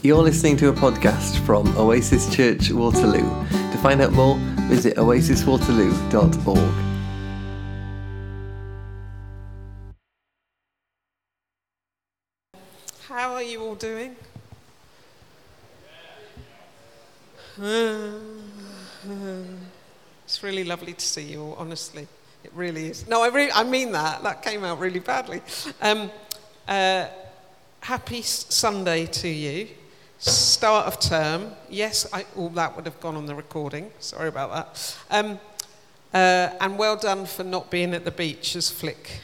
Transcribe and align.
You're 0.00 0.22
listening 0.22 0.56
to 0.58 0.68
a 0.68 0.72
podcast 0.72 1.44
from 1.44 1.76
Oasis 1.76 2.32
Church 2.32 2.70
Waterloo. 2.70 3.18
To 3.18 3.78
find 3.82 4.00
out 4.00 4.12
more, 4.12 4.36
visit 4.68 4.96
oasiswaterloo.org. 4.96 6.74
How 13.08 13.32
are 13.32 13.42
you 13.42 13.60
all 13.60 13.74
doing? 13.74 14.14
It's 20.24 20.42
really 20.42 20.62
lovely 20.62 20.92
to 20.92 21.04
see 21.04 21.22
you 21.22 21.42
all, 21.42 21.54
honestly. 21.54 22.06
It 22.44 22.52
really 22.54 22.88
is. 22.90 23.08
No, 23.08 23.22
I, 23.24 23.28
really, 23.28 23.50
I 23.50 23.64
mean 23.64 23.92
that. 23.92 24.22
That 24.22 24.42
came 24.42 24.62
out 24.62 24.78
really 24.78 25.00
badly. 25.00 25.40
Um, 25.80 26.10
uh, 26.68 27.06
happy 27.80 28.22
Sunday 28.22 29.06
to 29.06 29.28
you. 29.28 29.68
Start 30.18 30.86
of 30.86 30.98
term. 30.98 31.52
Yes, 31.70 32.08
I, 32.12 32.26
all 32.34 32.48
that 32.50 32.74
would 32.74 32.86
have 32.86 32.98
gone 33.00 33.14
on 33.14 33.26
the 33.26 33.36
recording. 33.36 33.92
Sorry 34.00 34.28
about 34.28 34.52
that. 34.52 34.98
Um, 35.10 35.38
uh, 36.12 36.50
and 36.60 36.76
well 36.76 36.96
done 36.96 37.24
for 37.24 37.44
not 37.44 37.70
being 37.70 37.94
at 37.94 38.04
the 38.04 38.10
beach, 38.10 38.56
as 38.56 38.68
Flick, 38.68 39.20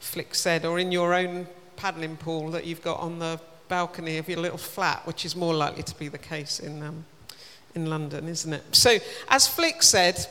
Flick 0.00 0.34
said, 0.34 0.66
or 0.66 0.78
in 0.78 0.92
your 0.92 1.14
own 1.14 1.46
paddling 1.76 2.16
pool 2.16 2.50
that 2.50 2.66
you've 2.66 2.82
got 2.82 3.00
on 3.00 3.20
the 3.20 3.40
balcony 3.68 4.18
of 4.18 4.28
your 4.28 4.38
little 4.38 4.58
flat, 4.58 5.06
which 5.06 5.24
is 5.24 5.34
more 5.34 5.54
likely 5.54 5.82
to 5.82 5.98
be 5.98 6.08
the 6.08 6.18
case 6.18 6.60
in, 6.60 6.82
um, 6.82 7.06
in 7.74 7.86
London, 7.86 8.28
isn't 8.28 8.52
it? 8.52 8.62
So, 8.72 8.98
as 9.28 9.48
Flick 9.48 9.82
said, 9.82 10.26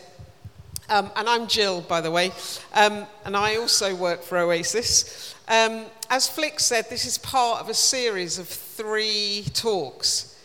um, 0.91 1.09
and 1.16 1.30
I'm 1.30 1.48
Jill, 1.48 1.81
by 1.81 2.02
the 2.02 2.12
way, 2.12 2.31
um, 2.73 3.08
and 3.23 3.36
I 3.36 3.55
also 3.55 3.95
work 3.95 4.22
for 4.22 4.38
Oasis. 4.38 5.34
Um, 5.48 5.86
as 6.09 6.27
Flick 6.27 6.59
said, 6.59 6.90
this 6.90 7.05
is 7.05 7.17
part 7.17 7.62
of 7.62 7.70
a 7.70 7.73
series 7.73 8.38
of 8.38 8.48
three 8.48 9.45
talks 9.54 10.38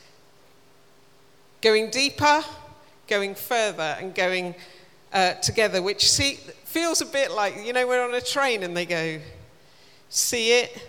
going 1.61 1.91
deeper, 1.91 2.45
going 3.09 3.35
further, 3.35 3.97
and 3.99 4.15
going 4.15 4.55
uh, 5.13 5.33
together, 5.35 5.83
which 5.83 6.09
see, 6.09 6.35
feels 6.65 7.01
a 7.01 7.07
bit 7.07 7.33
like, 7.33 7.67
you 7.67 7.73
know, 7.73 7.85
we're 7.85 8.05
on 8.05 8.15
a 8.15 8.21
train 8.21 8.63
and 8.63 8.77
they 8.77 8.87
go, 8.87 9.19
see 10.09 10.53
it, 10.53 10.81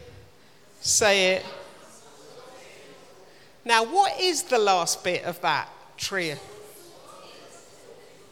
say 0.81 1.33
it. 1.33 1.45
Now, 3.66 3.83
what 3.83 4.19
is 4.22 4.44
the 4.44 4.59
last 4.59 5.03
bit 5.03 5.23
of 5.23 5.41
that 5.41 5.67
trio? 5.97 6.38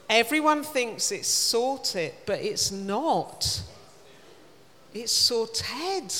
Everyone 0.10 0.64
thinks 0.64 1.12
it's 1.12 1.28
sorted, 1.28 2.14
but 2.26 2.40
it's 2.40 2.72
not. 2.72 3.62
It's 4.94 5.12
sorted. 5.12 6.14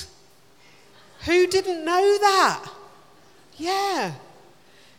Who 1.26 1.48
didn't 1.48 1.86
know 1.86 2.18
that? 2.20 2.70
Yeah. 3.58 4.14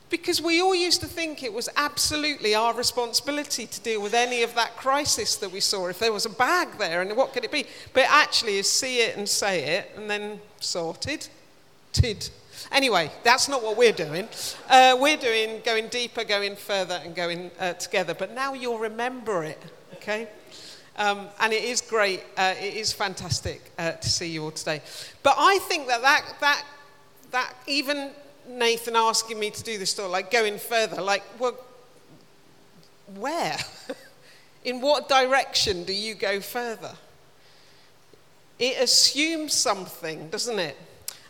Because 0.09 0.41
we 0.41 0.63
all 0.63 0.75
used 0.75 1.01
to 1.01 1.07
think 1.07 1.43
it 1.43 1.53
was 1.53 1.69
absolutely 1.77 2.55
our 2.55 2.73
responsibility 2.75 3.67
to 3.67 3.81
deal 3.81 4.01
with 4.01 4.15
any 4.15 4.45
of 4.45 4.55
that 4.55 4.77
crisis 4.77 5.35
that 5.37 5.51
we 5.51 5.59
saw. 5.59 5.89
If 5.89 5.99
there 5.99 6.13
was 6.13 6.27
a 6.27 6.31
bag 6.31 6.79
there, 6.79 7.03
and 7.03 7.17
what 7.17 7.33
could 7.33 7.45
it 7.45 7.51
be? 7.51 7.67
But 7.93 8.05
actually 8.09 8.57
is 8.59 8.71
see 8.71 9.01
it 9.01 9.17
and 9.17 9.29
say 9.29 9.65
it, 9.79 9.91
and 9.97 10.09
then 10.09 10.41
sorted. 10.61 11.27
Tid. 11.93 12.31
Anyway, 12.73 13.11
that's 13.23 13.49
not 13.49 13.63
what 13.63 13.77
we're 13.77 13.93
doing. 13.93 14.29
Uh, 14.69 14.97
we're 14.99 15.17
doing 15.17 15.61
going 15.65 15.89
deeper, 15.89 16.25
going 16.25 16.57
further, 16.57 17.01
and 17.05 17.15
going 17.15 17.51
uh, 17.59 17.73
together. 17.75 18.15
But 18.15 18.35
now 18.35 18.55
you'll 18.55 18.79
remember 18.79 19.45
it, 19.45 19.63
okay? 19.95 20.29
Um, 20.97 21.29
and 21.41 21.53
it 21.53 21.65
is 21.65 21.81
great. 21.81 22.23
Uh, 22.37 22.55
it 22.59 22.75
is 22.75 22.93
fantastic 22.93 23.71
uh, 23.79 23.93
to 23.93 24.09
see 24.09 24.29
you 24.29 24.45
all 24.45 24.51
today. 24.51 24.81
But 25.23 25.35
I 25.39 25.59
think 25.69 25.89
that 25.89 26.03
that, 26.03 26.25
that, 26.41 26.65
that 27.33 27.55
even 27.67 28.11
Nathan 28.49 28.97
asking 28.97 29.39
me 29.39 29.51
to 29.51 29.63
do 29.63 29.79
this 29.79 29.93
talk, 29.95 30.11
like 30.11 30.31
going 30.31 30.59
further, 30.59 31.03
like, 31.03 31.23
well, 31.39 31.57
where? 33.17 33.57
In 34.65 34.81
what 34.81 35.09
direction 35.09 35.85
do 35.85 35.93
you 35.93 36.15
go 36.15 36.41
further? 36.41 36.95
It 38.59 38.83
assumes 38.83 39.53
something, 39.53 40.29
doesn't 40.31 40.59
it? 40.59 40.77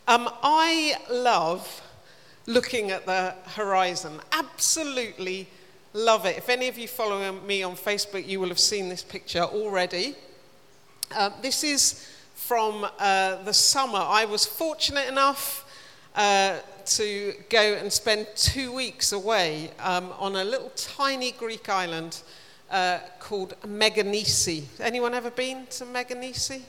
Um, 0.09 0.31
I 0.41 0.95
love 1.11 1.83
looking 2.47 2.93
at 2.93 3.07
the 3.07 3.35
horizon. 3.45 4.21
Absolutely 4.31 5.49
love 5.95 6.27
it. 6.27 6.39
If 6.39 6.49
any 6.49 6.69
of 6.69 6.79
you 6.79 6.87
follow 6.87 7.33
me 7.33 7.65
on 7.65 7.75
Facebook, 7.75 8.25
you 8.25 8.39
will 8.39 8.49
have 8.49 8.61
seen 8.61 8.89
this 8.89 9.03
picture 9.03 9.43
already. 9.43 10.15
Uh, 11.13 11.31
this 11.43 11.65
is 11.65 12.09
from 12.37 12.87
uh, 13.01 13.43
the 13.43 13.53
summer. 13.53 13.99
I 13.99 14.27
was 14.27 14.47
fortunate 14.47 15.09
enough 15.09 15.65
uh, 16.15 16.59
to 16.85 17.35
go 17.51 17.75
and 17.75 17.93
spend 17.93 18.29
two 18.37 18.71
weeks 18.73 19.11
away 19.11 19.73
um, 19.81 20.13
on 20.21 20.37
a 20.37 20.45
little 20.45 20.71
tiny 20.77 21.33
Greek 21.33 21.69
island 21.69 22.23
uh, 22.71 23.01
called 23.19 23.55
Meganisi. 23.63 24.67
Anyone 24.79 25.15
ever 25.15 25.33
been 25.33 25.67
to 25.71 25.85
Meganisi? 25.85 26.63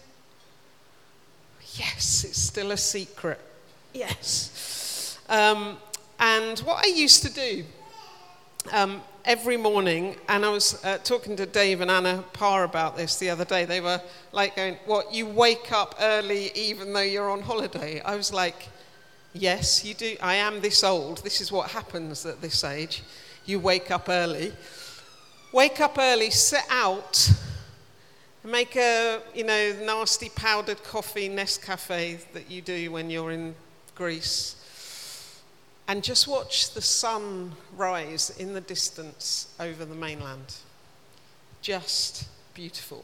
Yes, 1.78 2.24
it's 2.24 2.42
still 2.42 2.72
a 2.72 2.78
secret. 2.78 3.40
Yes. 3.94 5.20
Um, 5.30 5.78
and 6.20 6.60
what 6.60 6.84
I 6.84 6.90
used 6.90 7.24
to 7.24 7.34
do 7.34 7.64
um, 8.72 9.02
every 9.26 9.58
morning, 9.58 10.16
and 10.28 10.44
I 10.44 10.50
was 10.50 10.84
uh, 10.84 10.98
talking 11.04 11.36
to 11.36 11.46
Dave 11.46 11.82
and 11.82 11.92
Anna 11.92 12.24
Parr 12.34 12.64
about 12.64 12.98
this 12.98 13.20
the 13.20 13.30
other 13.30 13.46
day. 13.46 13.66
They 13.66 13.82
were 13.82 14.02
like 14.32 14.56
going, 14.56 14.78
What, 14.86 15.14
you 15.14 15.28
wake 15.28 15.72
up 15.72 15.96
early 16.00 16.52
even 16.56 16.94
though 16.94 17.02
you're 17.02 17.30
on 17.30 17.42
holiday? 17.42 18.02
I 18.02 18.16
was 18.16 18.34
like, 18.34 18.70
Yes, 19.34 19.86
you 19.86 19.94
do. 19.94 20.16
I 20.22 20.36
am 20.36 20.62
this 20.62 20.84
old. 20.84 21.24
This 21.24 21.42
is 21.42 21.52
what 21.52 21.70
happens 21.72 22.26
at 22.26 22.42
this 22.42 22.64
age. 22.64 23.04
You 23.46 23.60
wake 23.60 23.92
up 23.92 24.10
early. 24.10 24.54
Wake 25.54 25.80
up 25.80 25.98
early, 25.98 26.30
sit 26.30 26.64
out, 26.70 27.32
make 28.48 28.78
a 28.78 29.22
you 29.36 29.44
know 29.44 29.76
nasty 29.84 30.30
powdered 30.30 30.82
coffee 30.84 31.30
Nescafe 31.30 32.32
that 32.32 32.50
you 32.50 32.62
do 32.62 32.92
when 32.92 33.10
you're 33.10 33.32
in 33.32 33.54
Greece, 33.94 34.56
and 35.88 36.04
just 36.04 36.28
watch 36.28 36.74
the 36.74 36.82
sun 36.82 37.52
rise 37.76 38.30
in 38.40 38.54
the 38.54 38.62
distance 38.62 39.54
over 39.60 39.84
the 39.84 39.96
mainland. 39.96 40.56
Just 41.62 42.28
beautiful. 42.54 43.04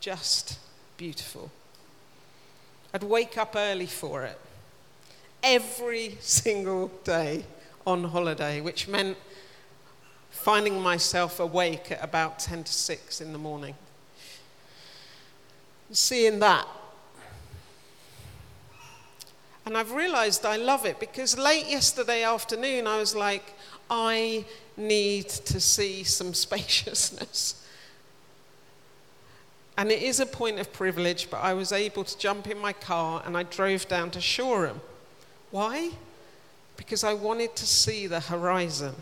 Just 0.00 0.58
beautiful. 0.96 1.50
I'd 2.92 3.02
wake 3.02 3.38
up 3.38 3.54
early 3.56 3.86
for 3.86 4.24
it 4.24 4.38
every 5.42 6.16
single 6.20 6.88
day 7.04 7.44
on 7.86 8.04
holiday, 8.04 8.60
which 8.60 8.88
meant 8.88 9.16
finding 10.30 10.80
myself 10.80 11.40
awake 11.40 11.90
at 11.90 12.02
about 12.02 12.38
10 12.38 12.64
to 12.64 12.72
6 12.72 13.20
in 13.20 13.32
the 13.32 13.38
morning. 13.38 13.74
Seeing 15.90 16.38
that. 16.40 16.66
And 19.66 19.76
I've 19.76 19.92
realized 19.92 20.46
I 20.46 20.56
love 20.56 20.86
it 20.86 20.98
because 20.98 21.36
late 21.36 21.66
yesterday 21.68 22.22
afternoon 22.22 22.86
I 22.86 22.98
was 22.98 23.14
like, 23.14 23.54
I 23.90 24.44
need 24.78 25.28
to 25.28 25.60
see 25.60 26.04
some 26.04 26.32
spaciousness. 26.46 27.66
And 29.76 29.92
it 29.92 30.02
is 30.02 30.20
a 30.20 30.26
point 30.26 30.58
of 30.58 30.72
privilege, 30.72 31.30
but 31.30 31.38
I 31.38 31.54
was 31.54 31.70
able 31.70 32.02
to 32.04 32.18
jump 32.18 32.48
in 32.48 32.58
my 32.58 32.72
car 32.72 33.22
and 33.24 33.36
I 33.36 33.44
drove 33.44 33.86
down 33.86 34.10
to 34.12 34.20
Shoreham. 34.20 34.80
Why? 35.50 35.90
Because 36.76 37.04
I 37.04 37.14
wanted 37.14 37.54
to 37.56 37.66
see 37.66 38.06
the 38.06 38.20
horizon. 38.20 38.94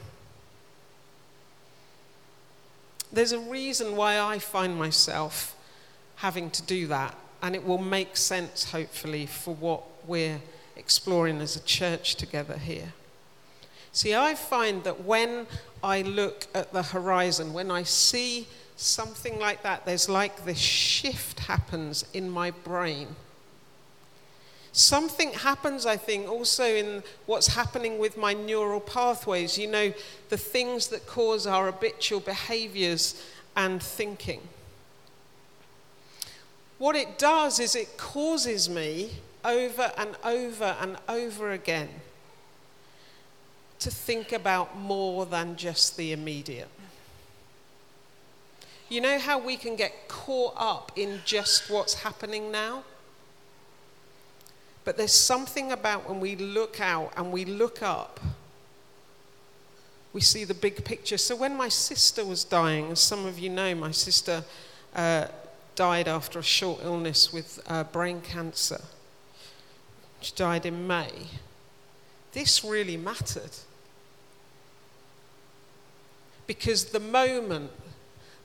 There's 3.13 3.33
a 3.33 3.39
reason 3.39 3.97
why 3.97 4.19
I 4.19 4.39
find 4.39 4.77
myself 4.77 5.55
having 6.17 6.51
to 6.51 6.63
do 6.63 6.87
that, 6.89 7.15
and 7.43 7.55
it 7.55 7.65
will 7.65 7.79
make 7.79 8.17
sense, 8.17 8.71
hopefully, 8.73 9.27
for 9.27 9.55
what 9.55 9.83
we're 10.07 10.41
exploring 10.77 11.41
as 11.41 11.57
a 11.57 11.63
church 11.63 12.17
together 12.17 12.59
here. 12.59 12.93
See, 13.93 14.15
I 14.15 14.35
find 14.35 14.85
that 14.85 15.05
when 15.05 15.47
I 15.83 16.03
look 16.03 16.47
at 16.55 16.73
the 16.73 16.83
horizon, 16.83 17.53
when 17.53 17.71
I 17.71 17.83
see 17.83 18.47
something 18.77 19.39
like 19.39 19.63
that, 19.63 19.87
there's 19.87 20.09
like 20.09 20.45
this 20.45 20.59
shift 20.59 21.41
happens 21.41 22.05
in 22.13 22.29
my 22.29 22.51
brain. 22.51 23.17
Something 24.77 25.33
happens, 25.33 25.87
I 25.87 25.97
think, 25.97 26.29
also 26.29 26.63
in 26.63 27.03
what's 27.25 27.47
happening 27.47 27.99
with 27.99 28.19
my 28.19 28.35
neural 28.35 28.79
pathways, 28.79 29.57
you 29.57 29.67
know, 29.67 29.95
the 30.29 30.37
things 30.37 30.89
that 30.89 31.07
cause 31.07 31.47
our 31.47 31.73
habitual 31.73 32.21
behaviors 32.21 33.25
and 33.57 33.83
thinking. 33.83 34.43
What 36.77 36.95
it 36.95 37.17
does 37.17 37.59
is 37.59 37.75
it 37.75 37.97
causes 37.97 38.69
me 38.69 39.13
over 39.47 39.91
and 39.97 40.15
over 40.23 40.77
and 40.79 40.99
over 41.09 41.53
again 41.53 41.89
to 43.79 43.91
think 43.91 44.31
about 44.31 44.77
more 44.77 45.25
than 45.25 45.57
just 45.57 45.97
the 45.97 46.13
immediate. 46.13 46.69
You 48.91 49.01
know 49.01 49.19
how 49.19 49.39
we 49.39 49.57
can 49.57 49.75
get 49.75 50.07
caught 50.07 50.53
up 50.59 50.93
in 50.97 51.23
just 51.25 51.71
what's 51.71 51.95
happening 51.95 52.53
now? 52.53 52.85
But 54.87 54.97
there's 54.97 55.13
something 55.13 55.73
about 55.73 56.09
when 56.09 56.21
we 56.21 56.37
look 56.37 56.81
out 56.81 57.13
and 57.17 57.33
we 57.33 57.45
look 57.45 57.83
up, 57.83 58.21
we 60.13 60.21
see 60.21 60.45
the 60.45 60.55
big 60.55 60.85
picture. 60.85 61.19
So 61.19 61.35
when 61.35 61.57
my 61.57 61.69
sister 61.69 62.25
was 62.25 62.45
dying, 62.45 62.93
as 62.93 63.01
some 63.01 63.27
of 63.27 63.37
you 63.37 63.51
know, 63.51 63.75
my 63.75 63.91
sister 63.91 64.45
uh, 64.95 65.27
died 65.75 66.07
after 66.07 66.39
a 66.39 66.43
short 66.43 66.85
illness 66.85 67.33
with 67.33 67.61
uh, 67.67 67.83
brain 67.83 68.21
cancer. 68.21 68.81
She 70.21 70.33
died 70.37 70.65
in 70.65 70.87
May. 70.87 71.11
This 72.31 72.65
really 72.65 72.97
mattered. 72.97 73.57
Because 76.47 76.85
the 76.85 77.01
moment, 77.01 77.73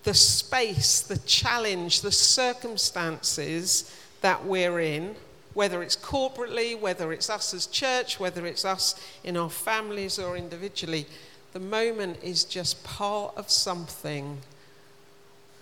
the 0.01 0.15
space, 0.15 1.01
the 1.01 1.19
challenge, 1.19 2.01
the 2.01 2.11
circumstances 2.11 3.95
that 4.21 4.43
we're 4.43 4.79
in, 4.79 5.15
whether 5.53 5.83
it's 5.83 5.95
corporately, 5.95 6.79
whether 6.79 7.11
it's 7.11 7.29
us 7.29 7.53
as 7.53 7.67
church, 7.67 8.19
whether 8.19 8.45
it's 8.45 8.63
us 8.63 8.95
in 9.23 9.35
our 9.35 9.49
families 9.49 10.17
or 10.17 10.37
individually, 10.37 11.05
the 11.53 11.59
moment 11.59 12.17
is 12.23 12.43
just 12.45 12.83
part 12.83 13.35
of 13.35 13.49
something 13.49 14.37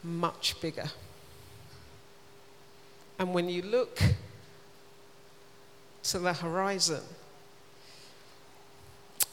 much 0.03 0.59
bigger. 0.61 0.89
And 3.17 3.33
when 3.33 3.49
you 3.49 3.61
look 3.61 4.01
to 6.03 6.19
the 6.19 6.33
horizon, 6.33 7.01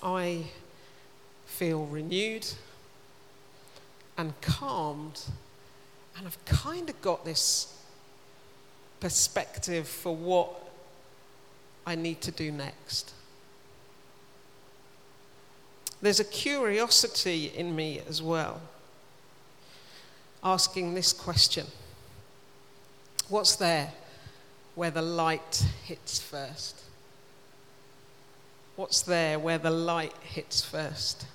I 0.03 0.47
feel 1.45 1.87
renewed 1.87 2.47
and 4.19 4.33
calmed, 4.41 5.23
and 6.17 6.27
I've 6.27 6.43
kind 6.47 6.89
of 6.89 7.01
got 7.03 7.25
this 7.25 7.79
perspective 9.01 9.89
for 9.89 10.15
what 10.15 10.51
I 11.87 11.95
need 11.95 12.21
to 12.23 12.31
do 12.31 12.51
next. 12.51 13.13
There's 16.03 16.21
a 16.21 16.25
curiosity 16.25 17.47
in 17.47 17.75
me 17.75 18.01
as 18.09 18.21
well, 18.21 18.61
asking 20.43 20.95
this 20.95 21.13
question 21.13 21.67
What's 23.29 23.57
there 23.57 23.93
where 24.75 24.91
the 24.91 25.03
light 25.03 25.65
hits 25.85 26.21
first? 26.21 26.83
What's 28.77 29.01
there 29.03 29.39
where 29.39 29.59
the 29.59 29.71
light 29.71 30.15
hits 30.23 30.63
first? 30.63 31.27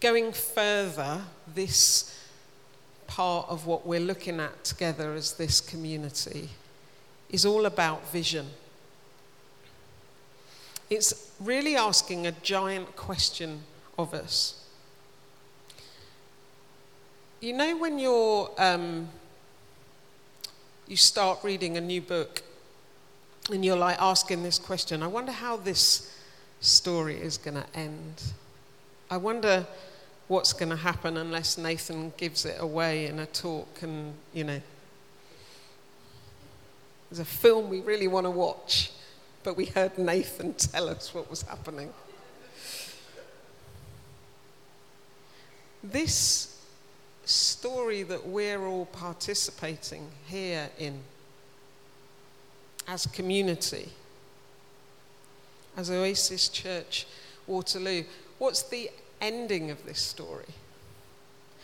Going 0.00 0.32
further, 0.32 1.22
this 1.46 2.21
part 3.14 3.46
of 3.50 3.66
what 3.66 3.86
we're 3.86 4.00
looking 4.00 4.40
at 4.40 4.64
together 4.64 5.12
as 5.12 5.34
this 5.34 5.60
community 5.60 6.48
is 7.28 7.44
all 7.44 7.66
about 7.66 8.10
vision. 8.10 8.46
It's 10.88 11.30
really 11.38 11.76
asking 11.76 12.26
a 12.26 12.32
giant 12.32 12.96
question 12.96 13.60
of 13.98 14.14
us. 14.14 14.64
You 17.42 17.52
know, 17.52 17.76
when 17.76 17.98
you're, 17.98 18.50
um, 18.56 19.10
you 20.88 20.96
start 20.96 21.40
reading 21.44 21.76
a 21.76 21.82
new 21.82 22.00
book 22.00 22.42
and 23.52 23.62
you're 23.62 23.76
like 23.76 24.00
asking 24.00 24.42
this 24.42 24.58
question 24.58 25.02
I 25.02 25.06
wonder 25.06 25.32
how 25.32 25.58
this 25.58 26.16
story 26.60 27.18
is 27.18 27.36
going 27.36 27.56
to 27.56 27.66
end. 27.74 28.22
I 29.10 29.18
wonder 29.18 29.66
what's 30.32 30.54
going 30.54 30.70
to 30.70 30.76
happen 30.76 31.18
unless 31.18 31.58
Nathan 31.58 32.10
gives 32.16 32.46
it 32.46 32.56
away 32.58 33.04
in 33.04 33.18
a 33.18 33.26
talk 33.26 33.82
and, 33.82 34.14
you 34.32 34.44
know. 34.44 34.62
There's 37.10 37.20
a 37.20 37.24
film 37.26 37.68
we 37.68 37.80
really 37.80 38.08
want 38.08 38.24
to 38.24 38.30
watch, 38.30 38.92
but 39.42 39.58
we 39.58 39.66
heard 39.66 39.98
Nathan 39.98 40.54
tell 40.72 40.88
us 40.88 41.12
what 41.12 41.28
was 41.28 41.42
happening. 41.42 41.92
This 45.84 46.58
story 47.26 48.02
that 48.04 48.26
we're 48.26 48.64
all 48.64 48.86
participating 48.86 50.08
here 50.26 50.70
in 50.78 51.00
as 52.88 53.04
community, 53.04 53.90
as 55.76 55.90
Oasis 55.90 56.48
Church 56.48 57.06
Waterloo, 57.46 58.04
what's 58.38 58.62
the 58.62 58.90
ending 59.22 59.70
of 59.70 59.86
this 59.86 60.00
story? 60.00 60.52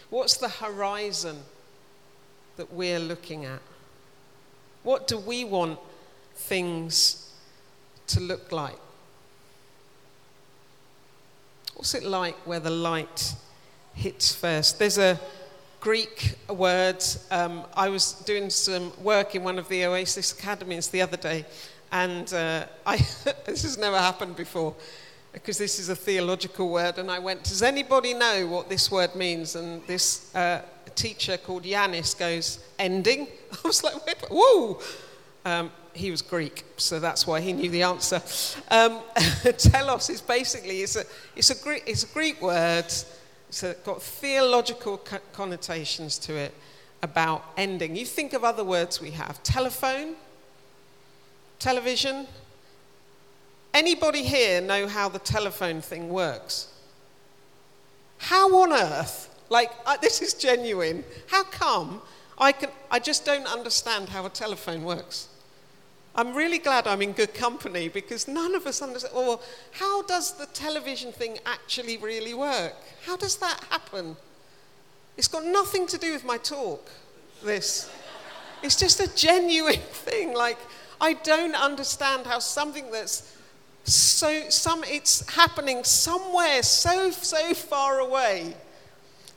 What's 0.09 0.39
the 0.39 0.49
horizon 0.49 1.41
that 2.57 2.73
we're 2.73 2.99
looking 2.99 3.45
at? 3.45 3.61
What 4.85 5.07
do 5.07 5.19
we 5.19 5.45
want 5.45 5.79
things 6.35 7.35
to 8.07 8.21
look 8.21 8.53
like? 8.53 8.79
What's 11.75 11.95
it 11.95 12.05
like 12.05 12.35
where 12.47 12.61
the 12.61 12.71
light 12.71 13.35
hits 13.95 14.35
first? 14.35 14.79
There's 14.79 14.99
a 14.99 15.21
Greek 15.81 16.35
word. 16.49 17.05
Um, 17.31 17.65
I 17.77 17.89
was 17.89 18.13
doing 18.13 18.51
some 18.51 18.93
work 19.03 19.35
in 19.35 19.45
one 19.45 19.59
of 19.59 19.69
the 19.69 19.85
Oasis 19.85 20.33
academies 20.33 20.89
the 20.89 21.03
other 21.03 21.17
day, 21.17 21.45
and 21.93 22.33
uh, 22.33 22.65
I, 22.87 22.97
this 23.45 23.63
has 23.63 23.79
never 23.79 23.99
happened 23.99 24.37
before 24.37 24.75
because 25.33 25.59
this 25.59 25.79
is 25.79 25.89
a 25.89 25.97
theological 25.97 26.71
word. 26.71 26.99
And 26.99 27.11
I 27.11 27.19
went, 27.19 27.45
Does 27.45 27.63
anybody 27.63 28.15
know 28.15 28.47
what 28.47 28.69
this 28.69 28.91
word 28.91 29.15
means? 29.15 29.57
And 29.57 29.87
this 29.87 30.35
uh, 30.35 30.63
teacher 30.95 31.37
called 31.37 31.65
Yanis 31.65 32.19
goes, 32.19 32.65
Ending. 32.79 33.29
I 33.53 33.67
was 33.67 33.83
like, 33.85 33.95
Whoa! 34.31 34.81
Um, 35.45 35.71
he 35.95 36.11
was 36.11 36.23
Greek, 36.23 36.65
so 36.77 37.01
that's 37.01 37.27
why 37.27 37.41
he 37.41 37.53
knew 37.53 37.71
the 37.71 37.83
answer. 37.83 38.23
Um, 38.71 39.01
telos 39.59 40.11
is 40.11 40.21
basically 40.21 40.83
it's 40.83 40.97
a, 40.97 41.05
it's, 41.35 41.51
a 41.51 41.63
Greek, 41.63 41.83
it's 41.87 42.05
a 42.05 42.07
Greek 42.09 42.41
word. 42.41 42.85
It's 43.49 43.65
got 43.85 44.03
theological 44.03 44.99
co- 44.99 45.19
connotations 45.33 46.19
to 46.19 46.35
it 46.35 46.55
about 47.03 47.45
ending. 47.57 47.97
You 47.97 48.05
think 48.05 48.33
of 48.33 48.45
other 48.45 48.65
words 48.65 49.01
we 49.01 49.11
have 49.13 49.43
telephone, 49.43 50.15
television, 51.59 52.27
Anybody 53.79 54.25
here 54.25 54.61
know 54.61 54.89
how 54.89 55.09
the 55.09 55.21
telephone 55.21 55.81
thing 55.81 56.09
works? 56.09 56.67
How 58.19 58.53
on 58.63 58.73
earth, 58.73 59.33
like, 59.51 59.71
this 60.01 60.21
is 60.21 60.35
genuine, 60.35 61.05
how 61.29 61.45
come 61.45 62.03
I, 62.37 62.51
can, 62.51 62.71
I 62.91 62.99
just 62.99 63.25
don't 63.25 63.47
understand 63.47 64.09
how 64.09 64.27
a 64.27 64.31
telephone 64.31 64.83
works? 64.83 65.29
I'm 66.17 66.35
really 66.35 66.59
glad 66.59 66.89
I'm 66.89 67.03
in 67.03 67.13
good 67.13 67.35
company 67.35 67.89
because 67.89 68.27
none 68.27 68.57
of 68.57 68.67
us 68.67 68.83
understand. 68.83 69.15
Well, 69.15 69.41
how 69.71 70.03
does 70.03 70.33
the 70.33 70.47
television 70.47 71.13
thing 71.13 71.39
actually 71.47 71.99
really 71.99 72.35
work? 72.35 72.75
How 73.07 73.17
does 73.17 73.37
that 73.37 73.63
happen? 73.71 74.17
It's 75.17 75.29
got 75.29 75.45
nothing 75.45 75.87
to 75.87 75.99
do 75.99 76.13
with 76.15 76.25
my 76.25 76.39
talk, 76.39 76.91
this. 77.45 77.89
It's 78.61 78.75
just 78.75 78.99
a 78.99 79.15
genuine 79.15 79.75
thing. 79.93 80.35
Like, 80.35 80.59
I 81.01 81.13
don't 81.13 81.55
understand 81.55 82.27
how 82.27 82.41
something 82.41 82.91
that's 82.91 83.38
so 83.95 84.49
some 84.51 84.85
it's 84.85 85.29
happening 85.35 85.85
somewhere 85.85 86.63
so 86.63 87.11
so 87.11 87.55
far 87.55 88.01
away. 88.01 88.55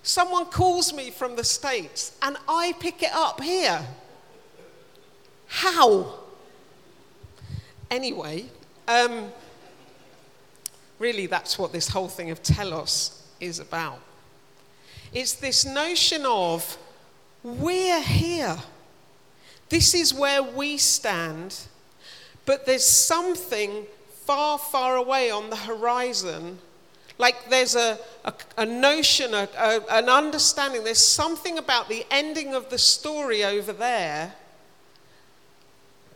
Someone 0.03 0.45
calls 0.45 0.93
me 0.93 1.11
from 1.11 1.35
the 1.35 1.43
states 1.43 2.17
and 2.21 2.35
i 2.47 2.73
pick 2.79 3.03
it 3.03 3.11
up 3.13 3.41
here. 3.41 3.85
How? 5.47 6.19
Anyway 7.89 8.45
um, 8.87 9.31
really 10.99 11.27
that's 11.27 11.57
what 11.57 11.71
this 11.71 11.87
whole 11.89 12.07
thing 12.07 12.31
of 12.31 12.41
telos 12.43 13.23
is 13.39 13.59
about. 13.59 13.99
It's 15.13 15.33
this 15.33 15.65
notion 15.65 16.25
of 16.25 16.77
we're 17.43 18.01
here. 18.01 18.57
This 19.69 19.93
is 19.93 20.13
where 20.13 20.43
we 20.43 20.77
stand 20.77 21.57
but 22.45 22.65
there's 22.65 22.85
something 22.85 23.85
far, 24.31 24.57
far 24.57 24.95
away 24.95 25.29
on 25.29 25.49
the 25.49 25.57
horizon. 25.57 26.57
Like 27.17 27.49
there's 27.49 27.75
a, 27.75 27.99
a, 28.23 28.33
a 28.57 28.65
notion, 28.65 29.33
a, 29.33 29.49
a, 29.57 29.81
an 29.89 30.07
understanding, 30.07 30.85
there's 30.85 31.05
something 31.05 31.57
about 31.57 31.89
the 31.89 32.05
ending 32.09 32.53
of 32.53 32.69
the 32.69 32.77
story 32.77 33.43
over 33.43 33.73
there, 33.73 34.33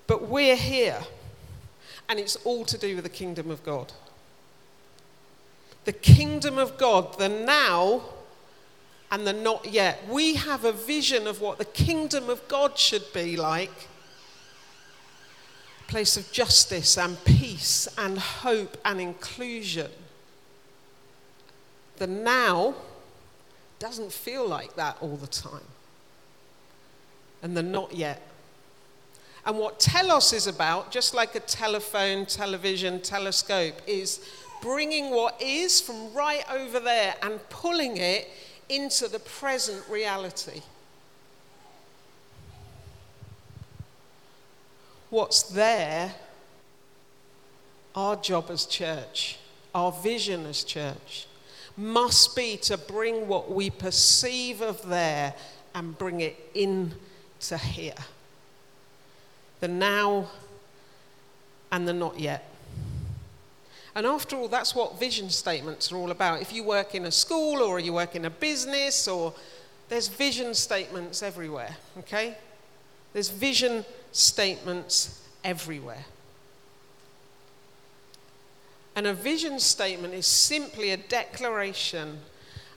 but 0.07 0.29
we're 0.29 0.55
here. 0.55 1.01
And 2.07 2.17
it's 2.17 2.37
all 2.37 2.63
to 2.65 2.77
do 2.77 2.95
with 2.95 3.03
the 3.03 3.09
kingdom 3.09 3.51
of 3.51 3.63
God. 3.65 3.91
The 5.83 5.91
kingdom 5.91 6.57
of 6.57 6.77
God, 6.77 7.19
the 7.19 7.27
now 7.27 8.01
and 9.11 9.27
the 9.27 9.33
not 9.33 9.65
yet. 9.65 10.07
We 10.07 10.35
have 10.35 10.63
a 10.63 10.71
vision 10.71 11.27
of 11.27 11.41
what 11.41 11.57
the 11.57 11.65
kingdom 11.65 12.29
of 12.29 12.47
God 12.47 12.77
should 12.77 13.11
be 13.13 13.35
like 13.35 13.89
place 15.87 16.17
of 16.17 16.31
justice 16.31 16.97
and 16.97 17.23
peace 17.25 17.87
and 17.97 18.17
hope 18.17 18.77
and 18.85 18.99
inclusion. 18.99 19.91
The 21.97 22.07
now 22.07 22.75
doesn't 23.79 24.11
feel 24.11 24.47
like 24.47 24.75
that 24.75 24.97
all 25.01 25.17
the 25.17 25.27
time. 25.27 25.61
And 27.41 27.55
the 27.55 27.63
not 27.63 27.93
yet. 27.93 28.21
And 29.45 29.59
what 29.59 29.79
telos 29.79 30.33
is 30.33 30.47
about, 30.47 30.91
just 30.91 31.13
like 31.13 31.35
a 31.35 31.39
telephone, 31.39 32.25
television, 32.25 32.99
telescope, 33.01 33.75
is 33.85 34.19
bringing 34.61 35.11
what 35.11 35.39
is 35.39 35.79
from 35.79 36.13
right 36.13 36.43
over 36.51 36.79
there 36.79 37.15
and 37.21 37.39
pulling 37.49 37.97
it 37.97 38.27
into 38.69 39.07
the 39.07 39.19
present 39.19 39.83
reality. 39.87 40.61
What's 45.15 45.43
there, 45.43 46.13
our 47.95 48.17
job 48.17 48.47
as 48.49 48.65
church, 48.65 49.39
our 49.73 49.93
vision 49.93 50.45
as 50.45 50.61
church, 50.61 51.27
must 51.77 52.35
be 52.35 52.57
to 52.63 52.77
bring 52.77 53.29
what 53.29 53.49
we 53.49 53.69
perceive 53.69 54.59
of 54.59 54.85
there 54.89 55.33
and 55.73 55.97
bring 55.97 56.19
it 56.19 56.35
in 56.53 56.95
to 57.47 57.57
here 57.57 57.93
the 59.61 59.69
now 59.69 60.27
and 61.71 61.87
the 61.87 61.93
not 61.93 62.19
yet. 62.19 62.49
And 63.95 64.05
after 64.05 64.35
all, 64.35 64.49
that's 64.49 64.75
what 64.75 64.99
vision 64.99 65.29
statements 65.29 65.93
are 65.93 65.95
all 65.95 66.11
about. 66.11 66.41
If 66.41 66.51
you 66.51 66.61
work 66.65 66.93
in 66.93 67.05
a 67.05 67.11
school 67.11 67.61
or 67.61 67.79
you 67.79 67.93
work 67.93 68.17
in 68.17 68.25
a 68.25 68.29
business, 68.29 69.07
or 69.07 69.33
there's 69.87 70.09
vision 70.09 70.53
statements 70.53 71.23
everywhere, 71.23 71.77
okay? 71.99 72.35
There's 73.13 73.29
vision 73.29 73.85
statements 74.15 75.21
everywhere. 75.43 76.05
And 78.95 79.07
a 79.07 79.13
vision 79.13 79.59
statement 79.59 80.13
is 80.13 80.25
simply 80.25 80.91
a 80.91 80.97
declaration 80.97 82.19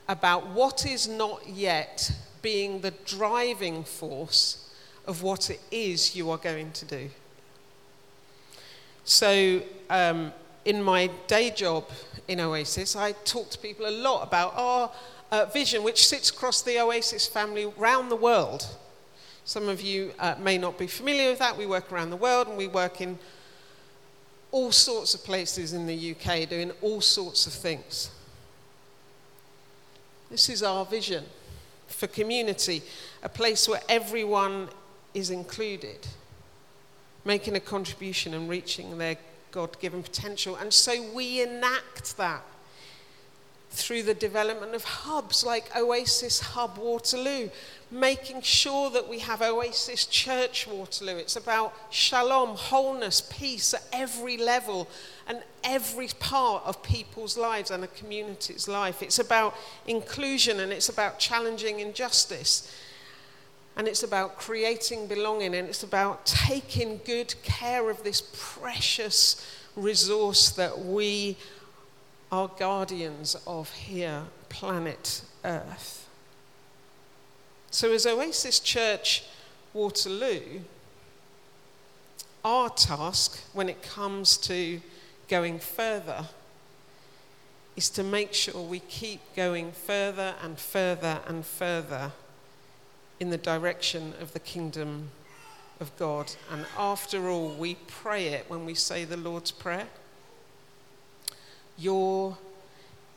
about 0.09 0.47
what 0.47 0.85
is 0.85 1.07
not 1.07 1.47
yet 1.47 2.11
being 2.41 2.81
the 2.81 2.91
driving 3.05 3.85
force 3.85 4.69
of 5.07 5.23
what 5.23 5.49
it 5.49 5.61
is 5.71 6.13
you 6.15 6.29
are 6.29 6.37
going 6.37 6.71
to 6.73 6.85
do. 6.85 7.09
So, 9.05 9.61
um, 9.89 10.33
in 10.65 10.83
my 10.83 11.09
day 11.27 11.51
job 11.51 11.89
in 12.27 12.41
Oasis, 12.41 12.97
I 12.97 13.13
talk 13.13 13.49
to 13.51 13.57
people 13.57 13.87
a 13.87 13.91
lot 13.91 14.27
about 14.27 14.53
our 14.57 14.91
uh, 15.31 15.45
vision, 15.45 15.83
which 15.83 16.05
sits 16.05 16.29
across 16.29 16.61
the 16.61 16.79
Oasis 16.79 17.27
family 17.27 17.71
around 17.79 18.09
the 18.09 18.15
world. 18.17 18.67
Some 19.49 19.67
of 19.67 19.81
you 19.81 20.13
uh, 20.19 20.35
may 20.37 20.59
not 20.59 20.77
be 20.77 20.85
familiar 20.85 21.31
with 21.31 21.39
that. 21.39 21.57
We 21.57 21.65
work 21.65 21.91
around 21.91 22.11
the 22.11 22.17
world 22.17 22.49
and 22.49 22.55
we 22.55 22.67
work 22.67 23.01
in 23.01 23.17
all 24.51 24.71
sorts 24.71 25.15
of 25.15 25.23
places 25.23 25.73
in 25.73 25.87
the 25.87 26.11
UK 26.11 26.47
doing 26.47 26.71
all 26.83 27.01
sorts 27.01 27.47
of 27.47 27.53
things. 27.53 28.11
This 30.29 30.49
is 30.49 30.61
our 30.61 30.85
vision 30.85 31.25
for 31.87 32.05
community, 32.05 32.83
a 33.23 33.29
place 33.29 33.67
where 33.67 33.81
everyone 33.89 34.69
is 35.15 35.31
included, 35.31 36.07
making 37.25 37.55
a 37.55 37.59
contribution 37.59 38.35
and 38.35 38.47
reaching 38.47 38.99
their 38.99 39.17
God 39.49 39.79
given 39.79 40.03
potential. 40.03 40.57
And 40.57 40.71
so 40.71 41.11
we 41.11 41.41
enact 41.41 42.17
that 42.17 42.43
through 43.71 44.03
the 44.03 44.13
development 44.13 44.73
of 44.73 44.83
hubs 44.83 45.45
like 45.45 45.75
Oasis 45.75 46.39
Hub 46.39 46.77
Waterloo, 46.77 47.49
making 47.91 48.41
sure 48.41 48.89
that 48.89 49.07
we 49.07 49.19
have 49.19 49.41
Oasis 49.41 50.05
Church 50.05 50.67
Waterloo. 50.67 51.17
It's 51.17 51.35
about 51.35 51.73
shalom, 51.89 52.55
wholeness, 52.55 53.21
peace 53.21 53.73
at 53.73 53.83
every 53.93 54.37
level 54.37 54.87
and 55.27 55.43
every 55.63 56.09
part 56.19 56.63
of 56.65 56.81
people's 56.81 57.37
lives 57.37 57.71
and 57.71 57.83
a 57.83 57.87
community's 57.87 58.67
life. 58.67 59.03
It's 59.03 59.19
about 59.19 59.55
inclusion 59.87 60.59
and 60.59 60.71
it's 60.71 60.89
about 60.89 61.19
challenging 61.19 61.79
injustice 61.79 62.75
and 63.79 63.87
it's 63.87 64.03
about 64.03 64.35
creating 64.37 65.07
belonging, 65.07 65.55
and 65.55 65.69
it's 65.69 65.83
about 65.83 66.25
taking 66.25 66.99
good 67.05 67.33
care 67.43 67.89
of 67.89 68.03
this 68.03 68.21
precious 68.33 69.45
resource 69.77 70.49
that 70.49 70.77
we 70.77 71.37
are 72.31 72.47
guardians 72.47 73.35
of 73.47 73.71
here, 73.71 74.23
planet 74.49 75.21
Earth. 75.43 76.07
So, 77.71 77.91
as 77.91 78.05
Oasis 78.05 78.59
Church 78.59 79.23
Waterloo, 79.73 80.61
our 82.43 82.69
task 82.69 83.39
when 83.53 83.69
it 83.69 83.81
comes 83.81 84.37
to 84.37 84.81
going 85.27 85.59
further 85.59 86.27
is 87.75 87.89
to 87.89 88.03
make 88.03 88.33
sure 88.33 88.61
we 88.61 88.79
keep 88.79 89.21
going 89.35 89.71
further 89.71 90.35
and 90.41 90.57
further 90.57 91.19
and 91.27 91.45
further 91.45 92.11
in 93.19 93.29
the 93.29 93.37
direction 93.37 94.13
of 94.19 94.33
the 94.33 94.39
kingdom 94.39 95.11
of 95.79 95.95
God. 95.97 96.31
And 96.51 96.65
after 96.77 97.29
all, 97.29 97.49
we 97.49 97.75
pray 97.87 98.27
it 98.27 98.45
when 98.47 98.65
we 98.65 98.73
say 98.73 99.05
the 99.05 99.17
Lord's 99.17 99.51
Prayer. 99.51 99.87
Your 101.79 102.37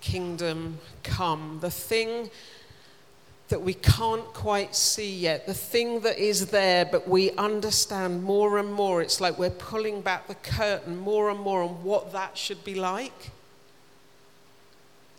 kingdom 0.01 0.79
come. 1.03 1.59
The 1.61 1.71
thing 1.71 2.31
that 3.49 3.61
we 3.61 3.75
can't 3.75 4.25
quite 4.33 4.75
see 4.75 5.15
yet, 5.15 5.47
the 5.47 5.55
thing 5.55 6.01
that 6.01 6.19
is 6.19 6.47
there, 6.47 6.87
but 6.87 7.07
we 7.07 7.33
understand 7.33 8.23
more 8.23 8.57
and 8.57 8.73
more. 8.73 9.03
It's 9.03 9.21
like 9.21 9.39
we're 9.39 9.51
pulling 9.51 10.01
back 10.01 10.27
the 10.27 10.35
curtain 10.35 10.97
more 10.97 11.29
and 11.29 11.39
more 11.39 11.63
on 11.63 11.83
what 11.85 12.13
that 12.13 12.39
should 12.39 12.65
be 12.65 12.75
like. 12.75 13.31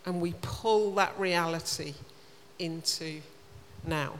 And 0.05 0.19
we 0.19 0.33
pull 0.41 0.95
that 0.95 1.17
reality 1.19 1.93
into 2.57 3.21
now. 3.85 4.19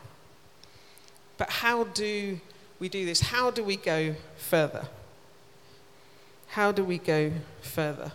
But 1.38 1.50
how 1.50 1.86
do 1.86 2.39
we 2.80 2.89
do 2.89 3.06
this? 3.06 3.20
How 3.20 3.50
do 3.50 3.63
we 3.63 3.77
go 3.77 4.15
further? 4.38 4.88
How 6.50 6.72
do 6.72 6.84
we 6.84 7.00
go 7.00 7.32
further? 7.62 8.12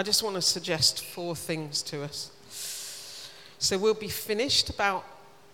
I 0.00 0.02
just 0.02 0.22
want 0.22 0.34
to 0.36 0.40
suggest 0.40 1.04
four 1.04 1.36
things 1.36 1.82
to 1.82 2.02
us. 2.02 2.30
So 3.58 3.76
we'll 3.76 3.92
be 3.92 4.08
finished 4.08 4.70
about 4.70 5.04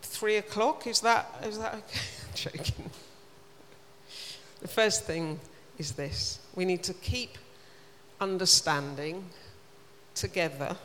three 0.03 0.37
o'clock. 0.37 0.87
Is 0.87 1.01
that, 1.01 1.27
is 1.43 1.59
that 1.59 1.75
okay? 1.75 2.01
joking. 2.37 2.89
The 4.61 4.69
first 4.69 5.03
thing 5.03 5.41
is 5.79 5.95
this 5.95 6.39
we 6.55 6.65
need 6.65 6.85
to 6.85 6.95
keep 6.95 7.39
understanding 8.21 9.25
together 10.15 10.77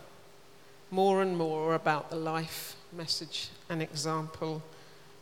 more 0.90 1.22
and 1.22 1.38
more 1.38 1.76
about 1.76 2.10
the 2.10 2.16
life, 2.16 2.76
message, 2.92 3.50
and 3.70 3.80
example 3.80 4.64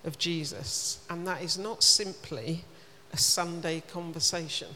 of 0.05 0.17
Jesus. 0.17 1.03
And 1.09 1.27
that 1.27 1.41
is 1.41 1.57
not 1.57 1.83
simply 1.83 2.63
a 3.11 3.17
Sunday 3.17 3.83
conversation, 3.91 4.69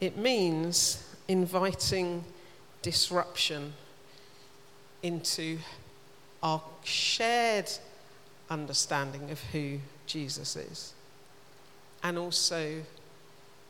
it 0.00 0.16
means 0.16 1.04
inviting 1.28 2.24
disruption 2.82 3.74
into 5.02 5.58
our 6.42 6.62
shared 6.82 7.70
understanding 8.50 9.30
of 9.30 9.40
who 9.52 9.78
Jesus 10.06 10.56
is, 10.56 10.94
and 12.02 12.18
also 12.18 12.82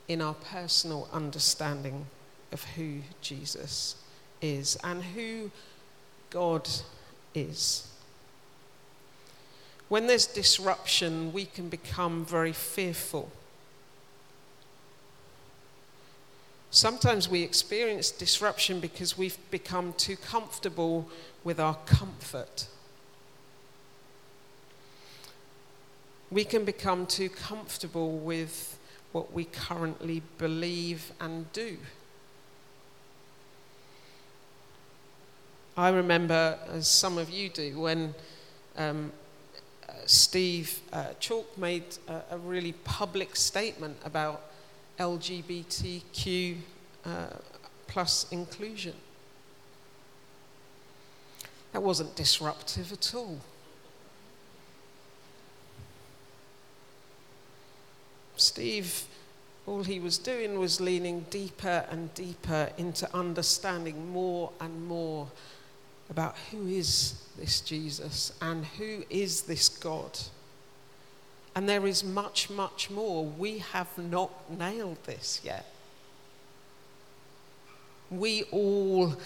in 0.06 0.22
our 0.22 0.34
personal 0.34 1.08
understanding 1.12 2.06
of 2.52 2.64
who 2.76 3.00
Jesus 3.20 3.96
is 4.40 4.78
and 4.82 5.02
who 5.02 5.50
God 6.30 6.68
is. 7.34 7.88
When 9.88 10.06
there's 10.06 10.26
disruption, 10.26 11.32
we 11.32 11.46
can 11.46 11.68
become 11.68 12.24
very 12.24 12.52
fearful. 12.52 13.30
Sometimes 16.70 17.28
we 17.28 17.42
experience 17.42 18.10
disruption 18.10 18.78
because 18.78 19.16
we've 19.16 19.38
become 19.50 19.94
too 19.94 20.16
comfortable 20.16 21.08
with 21.42 21.58
our 21.58 21.76
comfort. 21.86 22.66
We 26.30 26.44
can 26.44 26.66
become 26.66 27.06
too 27.06 27.30
comfortable 27.30 28.18
with 28.18 28.78
what 29.12 29.32
we 29.32 29.44
currently 29.44 30.22
believe 30.36 31.12
and 31.20 31.50
do. 31.54 31.78
I 35.78 35.88
remember, 35.90 36.58
as 36.70 36.88
some 36.88 37.16
of 37.16 37.30
you 37.30 37.48
do, 37.48 37.80
when 37.80 38.14
um, 38.76 39.12
Steve 40.06 40.80
uh, 40.92 41.04
Chalke 41.20 41.56
made 41.56 41.84
a, 42.08 42.22
a, 42.32 42.38
really 42.38 42.72
public 42.72 43.36
statement 43.36 43.96
about 44.04 44.47
LGBTQ 44.98 46.56
uh, 47.04 47.26
plus 47.86 48.26
inclusion. 48.30 48.94
That 51.72 51.82
wasn't 51.82 52.16
disruptive 52.16 52.92
at 52.92 53.14
all. 53.14 53.38
Steve, 58.36 59.04
all 59.66 59.82
he 59.82 60.00
was 60.00 60.16
doing 60.16 60.58
was 60.58 60.80
leaning 60.80 61.26
deeper 61.30 61.84
and 61.90 62.12
deeper 62.14 62.70
into 62.78 63.12
understanding 63.14 64.10
more 64.10 64.52
and 64.60 64.86
more 64.86 65.28
about 66.08 66.36
who 66.50 66.66
is 66.66 67.22
this 67.36 67.60
Jesus 67.60 68.32
and 68.40 68.64
who 68.64 69.04
is 69.10 69.42
this 69.42 69.68
God 69.68 70.18
And 71.58 71.68
there 71.68 71.88
is 71.88 72.04
much, 72.04 72.50
much 72.50 72.88
more. 72.88 73.24
We 73.24 73.58
have 73.58 73.98
not 73.98 74.30
nailed 74.48 75.02
this 75.06 75.40
yet. 75.42 75.66
We 78.12 78.44
all 78.52 79.16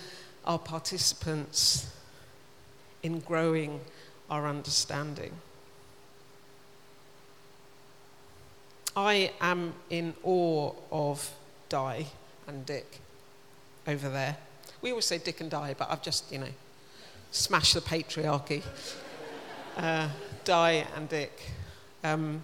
are 0.47 0.59
participants 0.59 1.95
in 3.03 3.21
growing 3.21 3.83
our 4.31 4.47
understanding. 4.49 5.33
I 8.97 9.33
am 9.39 9.75
in 9.91 10.15
awe 10.23 10.73
of 10.91 11.35
Di 11.69 12.07
and 12.47 12.65
Dick 12.65 13.01
over 13.87 14.09
there. 14.09 14.39
We 14.81 14.89
always 14.89 15.05
say 15.05 15.19
Dick 15.19 15.43
and 15.43 15.51
Di, 15.51 15.75
but 15.77 15.91
I've 15.91 16.01
just, 16.01 16.33
you 16.33 16.39
know, 16.39 16.55
smashed 17.31 17.75
the 17.75 17.83
patriarchy. 17.83 18.63
Uh, 19.77 20.09
Di 20.45 20.87
and 20.97 21.11
Dick. 21.11 21.39
Um, 22.05 22.43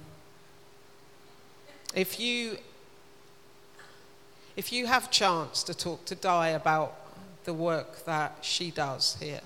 if 1.94 2.20
you 2.20 2.58
if 4.56 4.72
you 4.72 4.86
have 4.86 5.10
chance 5.10 5.62
to 5.62 5.74
talk 5.74 6.04
to 6.06 6.16
Di 6.16 6.48
about 6.48 6.96
the 7.44 7.54
work 7.54 8.04
that 8.04 8.38
she 8.40 8.72
does 8.72 9.16
here, 9.20 9.40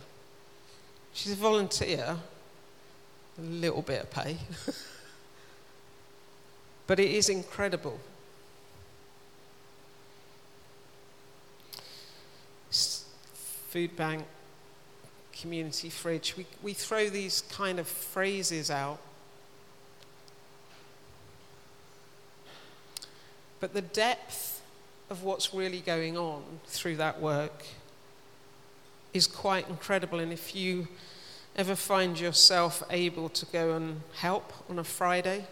she's 1.12 1.32
a 1.32 1.36
volunteer, 1.36 2.16
a 3.38 3.42
little 3.42 3.82
bit 3.82 4.02
of 4.02 4.10
pay, 4.10 4.38
but 6.86 6.98
it 6.98 7.10
is 7.10 7.28
incredible. 7.28 8.00
Food 12.70 13.94
bank, 13.96 14.24
community 15.32 15.90
fridge, 15.90 16.34
we, 16.36 16.46
we 16.62 16.72
throw 16.72 17.10
these 17.10 17.42
kind 17.50 17.78
of 17.78 17.86
phrases 17.86 18.70
out. 18.70 18.98
But 23.62 23.74
the 23.74 23.82
depth 23.82 24.60
of 25.08 25.22
what's 25.22 25.54
really 25.54 25.78
going 25.78 26.18
on 26.18 26.42
through 26.66 26.96
that 26.96 27.20
work 27.20 27.64
is 29.14 29.28
quite 29.28 29.68
incredible. 29.68 30.18
And 30.18 30.32
if 30.32 30.56
you 30.56 30.88
ever 31.54 31.76
find 31.76 32.18
yourself 32.18 32.82
able 32.90 33.28
to 33.28 33.46
go 33.46 33.74
and 33.74 34.00
help 34.16 34.52
on 34.68 34.80
a 34.80 34.84
Friday, 34.84 35.44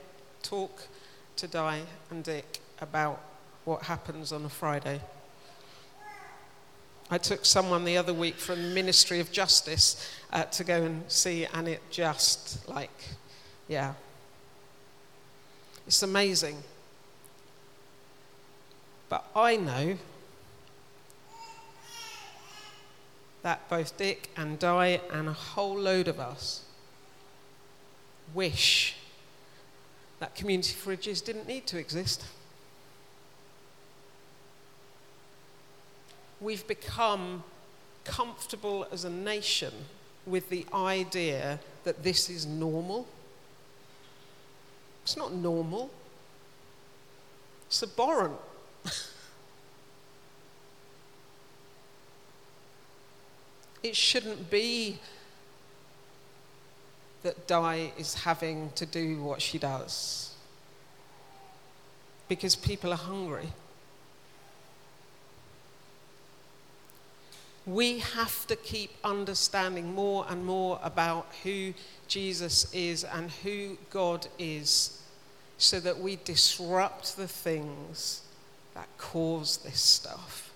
talk 0.43 0.89
to 1.37 1.47
Di 1.47 1.83
and 2.11 2.25
Dick 2.25 2.59
about 2.81 3.23
what 3.65 3.85
happens 3.85 4.33
on 4.33 4.45
a 4.45 4.49
Friday. 4.49 5.01
I 7.13 7.19
took 7.19 7.45
someone 7.45 7.85
the 7.85 7.97
other 7.97 8.13
week 8.13 8.39
from 8.39 8.61
the 8.61 8.69
Ministry 8.71 9.21
of 9.21 9.31
Justice 9.31 10.13
uh, 10.33 10.43
to 10.47 10.65
go 10.65 10.83
and 10.83 11.05
see, 11.07 11.47
and 11.55 11.69
it 11.69 11.81
just 11.93 12.69
like, 12.69 13.05
yeah. 13.69 13.95
It's 15.87 16.03
amazing. 16.03 16.57
But 19.11 19.27
I 19.37 19.57
know 19.57 19.99
that 23.43 23.69
both 23.69 23.99
Dick 23.99 24.31
and 24.39 24.59
Di 24.59 25.01
and 25.13 25.29
a 25.29 25.35
whole 25.35 25.77
load 25.77 26.09
of 26.09 26.19
us 26.19 26.65
wish 28.33 28.97
that 30.21 30.35
community 30.35 30.75
fridges 30.75 31.23
didn't 31.23 31.47
need 31.47 31.67
to 31.67 31.77
exist. 31.77 32.25
we've 36.41 36.67
become 36.67 37.45
comfortable 38.05 38.87
as 38.91 39.05
a 39.05 39.11
nation 39.11 39.73
with 40.27 40.49
the 40.49 40.67
idea 40.73 41.61
that 41.85 42.03
this 42.03 42.31
is 42.31 42.47
normal. 42.47 43.07
It's 45.03 45.17
not 45.17 45.33
normal, 45.33 45.91
it's 47.67 47.83
abhorrent. 47.83 48.37
It 53.83 53.97
shouldn't 53.97 54.51
be 54.51 54.99
that 57.23 57.47
Di 57.47 57.93
is 57.99 58.15
having 58.15 58.71
to 58.77 58.87
do 58.87 59.23
what 59.23 59.43
she 59.43 59.59
does 59.59 60.35
because 62.29 62.57
people 62.57 62.93
are 62.93 62.97
hungry. 62.97 63.49
we 67.67 67.99
have 67.99 68.47
to 68.47 68.57
keep 68.57 68.91
understanding 69.05 69.95
more 69.95 70.27
and 70.29 70.45
more 70.45 70.81
about 70.83 71.27
who 71.43 71.73
Jesus 72.09 72.73
is 72.75 73.05
and 73.05 73.31
who 73.31 73.77
God 73.91 74.27
is 74.39 75.03
so 75.59 75.79
that 75.81 75.99
we 75.99 76.19
disrupt 76.25 77.17
the 77.17 77.29
things 77.29 78.23
that 78.75 78.89
cause 78.99 79.59
this 79.59 79.81
stuff. 79.81 80.51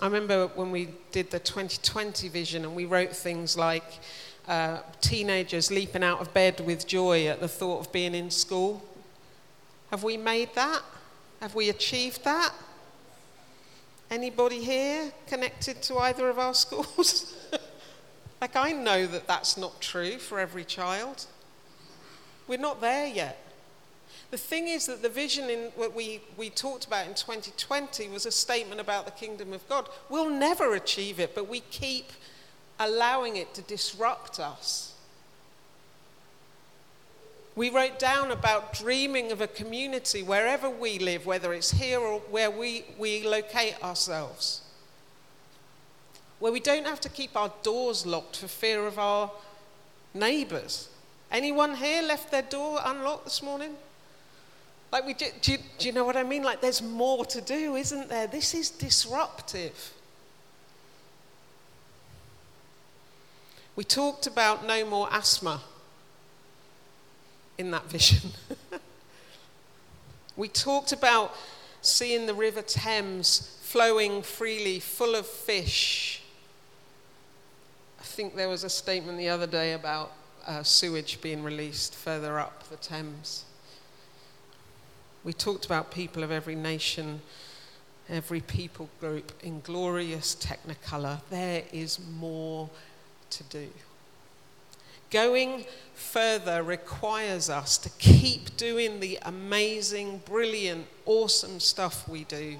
I 0.00 0.06
remember 0.06 0.48
when 0.48 0.70
we 0.70 0.88
did 1.12 1.30
the 1.30 1.38
2020 1.38 2.28
vision 2.28 2.64
and 2.64 2.74
we 2.74 2.84
wrote 2.84 3.14
things 3.14 3.56
like 3.56 3.84
uh, 4.48 4.80
teenagers 5.00 5.70
leaping 5.70 6.02
out 6.02 6.20
of 6.20 6.34
bed 6.34 6.60
with 6.60 6.86
joy 6.86 7.26
at 7.26 7.40
the 7.40 7.48
thought 7.48 7.86
of 7.86 7.92
being 7.92 8.14
in 8.14 8.30
school. 8.30 8.82
Have 9.90 10.02
we 10.02 10.16
made 10.16 10.54
that? 10.56 10.82
Have 11.40 11.54
we 11.54 11.68
achieved 11.68 12.24
that? 12.24 12.52
Anybody 14.10 14.62
here 14.62 15.12
connected 15.26 15.80
to 15.82 15.98
either 15.98 16.28
of 16.28 16.38
our 16.38 16.54
schools? 16.64 17.34
like, 18.40 18.56
I 18.56 18.72
know 18.72 19.06
that 19.06 19.26
that's 19.26 19.56
not 19.56 19.80
true 19.80 20.18
for 20.18 20.40
every 20.40 20.64
child. 20.64 21.26
We're 22.46 22.58
not 22.58 22.80
there 22.80 23.06
yet. 23.06 23.40
The 24.30 24.38
thing 24.38 24.68
is 24.68 24.86
that 24.86 25.02
the 25.02 25.08
vision 25.08 25.48
in 25.48 25.70
what 25.76 25.94
we, 25.94 26.20
we 26.36 26.50
talked 26.50 26.86
about 26.86 27.06
in 27.06 27.14
2020 27.14 28.08
was 28.08 28.26
a 28.26 28.32
statement 28.32 28.80
about 28.80 29.04
the 29.04 29.12
kingdom 29.12 29.52
of 29.52 29.68
God. 29.68 29.88
We'll 30.08 30.30
never 30.30 30.74
achieve 30.74 31.20
it, 31.20 31.34
but 31.34 31.48
we 31.48 31.60
keep 31.60 32.10
allowing 32.80 33.36
it 33.36 33.54
to 33.54 33.62
disrupt 33.62 34.40
us. 34.40 34.94
We 37.56 37.70
wrote 37.70 38.00
down 38.00 38.32
about 38.32 38.72
dreaming 38.72 39.30
of 39.30 39.40
a 39.40 39.46
community 39.46 40.22
wherever 40.24 40.68
we 40.68 40.98
live, 40.98 41.24
whether 41.24 41.52
it's 41.52 41.70
here 41.70 42.00
or 42.00 42.18
where 42.18 42.50
we, 42.50 42.84
we 42.98 43.24
locate 43.24 43.80
ourselves, 43.82 44.62
where 46.40 46.50
we 46.50 46.58
don't 46.58 46.86
have 46.86 47.00
to 47.02 47.08
keep 47.08 47.36
our 47.36 47.52
doors 47.62 48.04
locked 48.04 48.38
for 48.38 48.48
fear 48.48 48.86
of 48.86 48.98
our 48.98 49.30
neighbours. 50.12 50.88
Anyone 51.34 51.74
here 51.74 52.00
left 52.00 52.30
their 52.30 52.42
door 52.42 52.78
unlocked 52.84 53.24
this 53.24 53.42
morning? 53.42 53.74
Like 54.92 55.04
we 55.04 55.14
do, 55.14 55.26
do, 55.42 55.56
do 55.78 55.88
you 55.88 55.92
know 55.92 56.04
what 56.04 56.16
I 56.16 56.22
mean? 56.22 56.44
Like 56.44 56.60
there's 56.60 56.80
more 56.80 57.24
to 57.26 57.40
do, 57.40 57.74
isn't 57.74 58.08
there? 58.08 58.28
This 58.28 58.54
is 58.54 58.70
disruptive. 58.70 59.92
We 63.74 63.82
talked 63.82 64.28
about 64.28 64.64
no 64.64 64.86
more 64.86 65.08
asthma 65.10 65.60
in 67.58 67.72
that 67.72 67.90
vision. 67.90 68.30
we 70.36 70.46
talked 70.46 70.92
about 70.92 71.34
seeing 71.82 72.26
the 72.26 72.34
River 72.34 72.62
Thames 72.62 73.58
flowing 73.60 74.22
freely, 74.22 74.78
full 74.78 75.16
of 75.16 75.26
fish. 75.26 76.22
I 77.98 78.04
think 78.04 78.36
there 78.36 78.48
was 78.48 78.62
a 78.62 78.70
statement 78.70 79.18
the 79.18 79.30
other 79.30 79.48
day 79.48 79.72
about 79.72 80.12
uh, 80.46 80.62
sewage 80.62 81.20
being 81.20 81.42
released 81.42 81.94
further 81.94 82.38
up 82.38 82.68
the 82.68 82.76
Thames. 82.76 83.44
We 85.24 85.32
talked 85.32 85.64
about 85.64 85.90
people 85.90 86.22
of 86.22 86.30
every 86.30 86.54
nation, 86.54 87.22
every 88.08 88.40
people 88.40 88.88
group 89.00 89.32
in 89.42 89.60
glorious 89.60 90.34
technicolor. 90.34 91.20
There 91.30 91.62
is 91.72 91.98
more 92.18 92.68
to 93.30 93.42
do. 93.44 93.68
Going 95.10 95.64
further 95.94 96.62
requires 96.62 97.48
us 97.48 97.78
to 97.78 97.88
keep 97.98 98.56
doing 98.56 99.00
the 99.00 99.18
amazing, 99.22 100.22
brilliant, 100.26 100.86
awesome 101.06 101.60
stuff 101.60 102.08
we 102.08 102.24
do. 102.24 102.56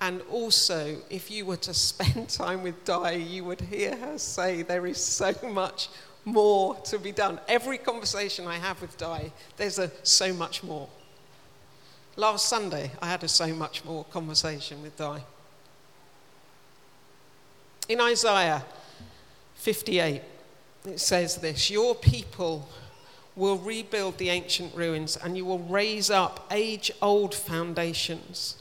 And 0.00 0.20
also, 0.30 0.98
if 1.08 1.30
you 1.30 1.46
were 1.46 1.56
to 1.58 1.72
spend 1.90 2.28
time 2.28 2.62
with 2.62 2.84
Di, 2.84 3.12
you 3.12 3.44
would 3.44 3.60
hear 3.60 3.96
her 3.96 4.18
say 4.18 4.62
there 4.62 4.86
is 4.86 4.98
so 4.98 5.34
much 5.48 5.88
more 6.26 6.74
to 6.74 6.98
be 6.98 7.12
done. 7.12 7.40
Every 7.48 7.78
conversation 7.78 8.46
I 8.46 8.58
have 8.58 8.82
with 8.82 8.98
Di, 8.98 9.32
there's 9.56 9.78
a 9.78 9.90
so 10.02 10.34
much 10.34 10.62
more. 10.62 10.88
Last 12.16 12.48
Sunday, 12.48 12.90
I 13.00 13.06
had 13.06 13.22
a 13.24 13.28
so 13.28 13.54
much 13.54 13.84
more 13.84 14.04
conversation 14.04 14.82
with 14.82 14.96
Di. 14.96 15.22
In 17.88 18.00
Isaiah 18.00 18.64
58, 19.54 20.20
it 20.86 21.00
says 21.00 21.36
this 21.36 21.70
Your 21.70 21.94
people 21.94 22.68
will 23.36 23.58
rebuild 23.58 24.18
the 24.18 24.30
ancient 24.30 24.74
ruins 24.74 25.16
and 25.16 25.36
you 25.36 25.44
will 25.44 25.60
raise 25.60 26.10
up 26.10 26.46
age 26.50 26.90
old 27.00 27.34
foundations. 27.34 28.60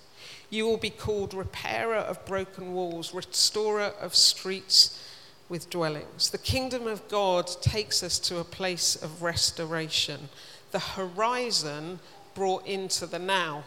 You 0.51 0.67
will 0.67 0.77
be 0.77 0.91
called 0.91 1.33
repairer 1.33 1.95
of 1.95 2.23
broken 2.25 2.73
walls, 2.73 3.13
restorer 3.13 3.93
of 3.99 4.13
streets 4.13 5.01
with 5.49 5.69
dwellings. 5.69 6.31
The 6.31 6.37
kingdom 6.37 6.87
of 6.87 7.07
God 7.07 7.47
takes 7.61 8.01
us 8.03 8.17
to 8.19 8.39
a 8.39 8.43
place 8.43 8.95
of 8.95 9.21
restoration. 9.21 10.29
The 10.71 10.79
horizon 10.79 11.99
brought 12.33 12.65
into 12.65 13.05
the 13.05 13.19
now. 13.19 13.63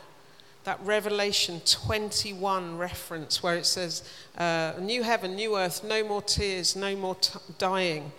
That 0.64 0.80
Revelation 0.82 1.62
21 1.64 2.76
reference 2.76 3.42
where 3.42 3.56
it 3.56 3.64
says, 3.64 4.02
uh, 4.36 4.74
New 4.80 5.02
heaven, 5.02 5.34
new 5.34 5.56
earth, 5.56 5.82
no 5.84 6.04
more 6.04 6.20
tears, 6.20 6.76
no 6.76 6.94
more 6.96 7.14
t- 7.14 7.38
dying. 7.58 8.12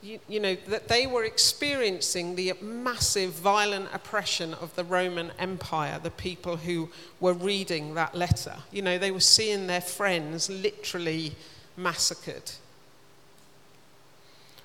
You, 0.00 0.18
you, 0.28 0.40
know, 0.40 0.56
that 0.66 0.88
they 0.88 1.06
were 1.06 1.24
experiencing 1.24 2.34
the 2.34 2.54
massive 2.60 3.32
violent 3.32 3.88
oppression 3.92 4.54
of 4.54 4.74
the 4.74 4.82
Roman 4.82 5.30
Empire, 5.38 6.00
the 6.02 6.10
people 6.10 6.56
who 6.56 6.88
were 7.20 7.34
reading 7.34 7.94
that 7.94 8.14
letter. 8.14 8.56
You 8.72 8.82
know, 8.82 8.98
they 8.98 9.10
were 9.10 9.20
seeing 9.20 9.66
their 9.66 9.80
friends 9.80 10.48
literally 10.48 11.34
massacred. 11.76 12.52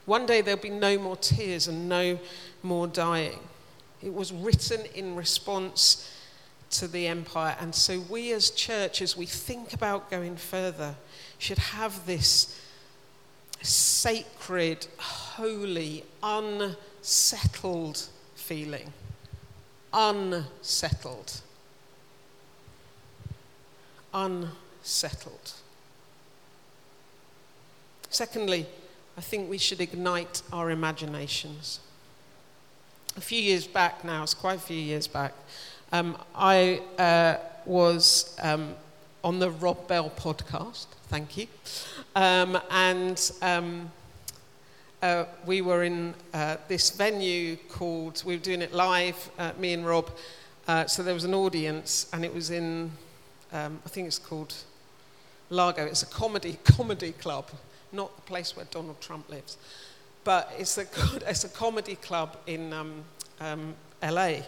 One 0.06 0.26
day 0.26 0.42
there'll 0.42 0.62
be 0.62 0.70
no 0.70 0.98
more 0.98 1.18
tears 1.18 1.68
and 1.68 1.90
no 1.90 2.20
more 2.64 2.88
dying. 2.88 3.40
It 4.02 4.14
was 4.14 4.32
written 4.32 4.86
in 4.96 5.16
response 5.16 6.14
to 6.72 6.88
the 6.88 7.08
empire. 7.08 7.56
And 7.60 7.74
so, 7.74 8.00
we 8.10 8.32
as 8.34 8.50
church, 8.50 9.02
as 9.02 9.18
we 9.18 9.26
think 9.26 9.74
about 9.74 10.10
going 10.10 10.38
further, 10.38 10.96
should 11.40 11.58
have 11.58 12.06
this 12.06 12.62
sacred, 13.62 14.88
holy, 14.98 16.04
unsettled 16.22 18.08
feeling. 18.36 18.94
Unsettled. 19.94 21.42
Unsettled. 24.14 25.54
Secondly, 28.10 28.66
I 29.18 29.22
think 29.22 29.50
we 29.50 29.58
should 29.58 29.82
ignite 29.82 30.42
our 30.54 30.72
imaginations. 30.72 31.80
A 33.18 33.22
few 33.22 33.42
years 33.42 33.68
back 33.68 34.04
now, 34.04 34.24
it's 34.24 34.34
quite 34.34 34.58
a 34.58 34.62
few 34.62 34.78
years 34.78 35.08
back, 35.08 35.34
um, 35.92 36.18
I 36.36 36.82
uh, 36.98 37.38
was 37.66 38.38
um, 38.42 38.76
on 39.24 39.40
the 39.40 39.50
Rob 39.50 39.88
Bell 39.88 40.10
podcast, 40.10 40.86
thank 41.10 41.38
you, 41.38 41.48
um, 42.16 42.60
and 42.70 43.32
um, 43.42 43.92
uh, 45.02 45.26
we 45.46 45.62
were 45.62 45.84
in 45.84 46.14
uh, 46.34 46.58
this 46.68 46.92
venue 46.92 47.58
called, 47.70 48.22
we 48.26 48.36
were 48.36 48.42
doing 48.42 48.62
it 48.62 48.74
live, 48.74 49.30
uh, 49.38 49.52
me 49.60 49.74
and 49.74 49.86
Rob, 49.86 50.12
uh, 50.68 50.86
so 50.86 51.04
there 51.04 51.14
was 51.14 51.24
an 51.24 51.34
audience, 51.34 52.08
and 52.14 52.24
it 52.24 52.34
was 52.34 52.52
in, 52.52 52.92
um, 53.52 53.80
I 53.86 53.90
think 53.90 54.08
it's 54.08 54.20
called 54.20 54.54
Largo, 55.50 55.86
it's 55.86 56.04
a 56.04 56.08
comedy, 56.08 56.58
comedy 56.64 57.12
club 57.14 57.50
not 57.92 58.16
the 58.16 58.22
place 58.24 58.56
where 58.56 58.66
Donald 58.72 59.00
Trump 59.02 59.30
lives. 59.30 59.58
But 60.24 60.52
it's 60.58 60.78
a, 60.78 60.86
it's 61.28 61.44
a 61.44 61.50
comedy 61.50 61.96
club 61.96 62.38
in 62.48 62.74
um, 62.74 63.04
um, 63.40 63.76
LA. 64.04 64.40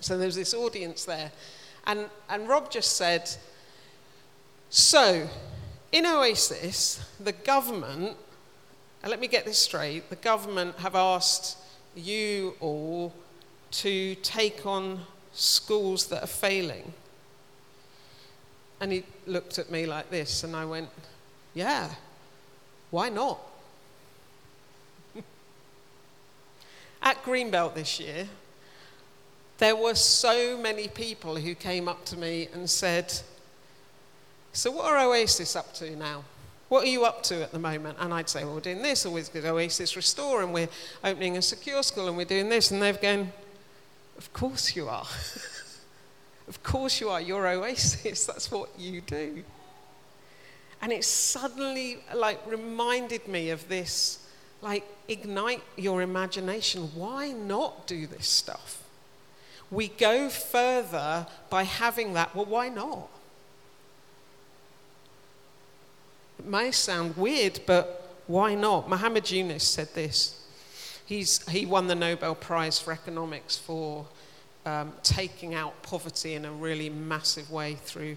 So 0.00 0.18
there's 0.18 0.34
this 0.34 0.54
audience 0.54 1.04
there. 1.04 1.30
And, 1.86 2.06
and 2.28 2.48
Rob 2.48 2.70
just 2.70 2.96
said, 2.96 3.30
So, 4.70 5.28
in 5.90 6.06
Oasis, 6.06 7.04
the 7.20 7.32
government, 7.32 8.16
and 9.02 9.10
let 9.10 9.20
me 9.20 9.26
get 9.26 9.44
this 9.44 9.58
straight, 9.58 10.10
the 10.10 10.16
government 10.16 10.78
have 10.78 10.94
asked 10.94 11.58
you 11.94 12.54
all 12.60 13.12
to 13.70 14.14
take 14.16 14.64
on 14.64 15.00
schools 15.32 16.06
that 16.06 16.22
are 16.22 16.28
failing. 16.28 16.92
And 18.80 18.92
he 18.92 19.04
looked 19.26 19.58
at 19.58 19.70
me 19.70 19.86
like 19.86 20.10
this, 20.10 20.44
and 20.44 20.54
I 20.56 20.64
went, 20.64 20.88
Yeah, 21.54 21.88
why 22.92 23.08
not? 23.08 23.40
At 27.02 27.20
Greenbelt 27.24 27.74
this 27.74 27.98
year, 27.98 28.28
there 29.56 29.74
were 29.74 29.94
so 29.94 30.58
many 30.58 30.88
people 30.88 31.36
who 31.36 31.54
came 31.54 31.88
up 31.88 32.04
to 32.04 32.18
me 32.18 32.48
and 32.52 32.68
said, 32.68 33.12
So, 34.52 34.70
what 34.70 34.84
are 34.84 35.08
Oasis 35.08 35.56
up 35.56 35.72
to 35.74 35.96
now? 35.96 36.22
What 36.68 36.84
are 36.84 36.88
you 36.88 37.04
up 37.04 37.22
to 37.24 37.42
at 37.42 37.50
the 37.50 37.58
moment? 37.58 37.96
And 37.98 38.12
I'd 38.12 38.28
say, 38.28 38.44
Well, 38.44 38.54
we're 38.54 38.60
doing 38.60 38.82
this, 38.82 39.06
or 39.06 39.14
we're 39.14 39.22
doing 39.22 39.46
Oasis 39.46 39.96
Restore, 39.96 40.42
and 40.42 40.52
we're 40.52 40.68
opening 41.02 41.38
a 41.38 41.42
secure 41.42 41.82
school, 41.82 42.08
and 42.08 42.16
we're 42.16 42.26
doing 42.26 42.50
this. 42.50 42.70
And 42.70 42.82
they've 42.82 43.00
gone, 43.00 43.32
Of 44.18 44.30
course 44.34 44.76
you 44.76 44.90
are. 44.90 45.06
of 46.48 46.62
course 46.62 47.00
you 47.00 47.08
are. 47.08 47.22
You're 47.22 47.48
Oasis. 47.48 48.26
That's 48.26 48.50
what 48.50 48.68
you 48.78 49.00
do. 49.00 49.44
And 50.82 50.92
it 50.92 51.04
suddenly 51.04 51.98
like 52.12 52.44
reminded 52.46 53.28
me 53.28 53.50
of 53.50 53.68
this 53.68 54.18
like 54.62 54.84
ignite 55.08 55.62
your 55.76 56.02
imagination. 56.02 56.90
Why 56.94 57.32
not 57.32 57.86
do 57.86 58.06
this 58.06 58.26
stuff? 58.26 58.82
We 59.70 59.88
go 59.88 60.28
further 60.28 61.26
by 61.50 61.62
having 61.62 62.12
that. 62.14 62.34
Well, 62.34 62.44
why 62.44 62.68
not? 62.68 63.08
It 66.38 66.46
may 66.46 66.70
sound 66.70 67.16
weird, 67.16 67.60
but 67.66 68.16
why 68.26 68.54
not? 68.54 68.88
Muhammad 68.88 69.30
Yunus 69.30 69.66
said 69.66 69.94
this. 69.94 70.38
He's, 71.06 71.46
he 71.48 71.66
won 71.66 71.88
the 71.88 71.94
Nobel 71.94 72.34
Prize 72.34 72.78
for 72.78 72.92
Economics 72.92 73.56
for 73.56 74.06
um, 74.64 74.92
taking 75.02 75.54
out 75.54 75.82
poverty 75.82 76.34
in 76.34 76.44
a 76.44 76.52
really 76.52 76.88
massive 76.88 77.50
way 77.50 77.74
through 77.74 78.16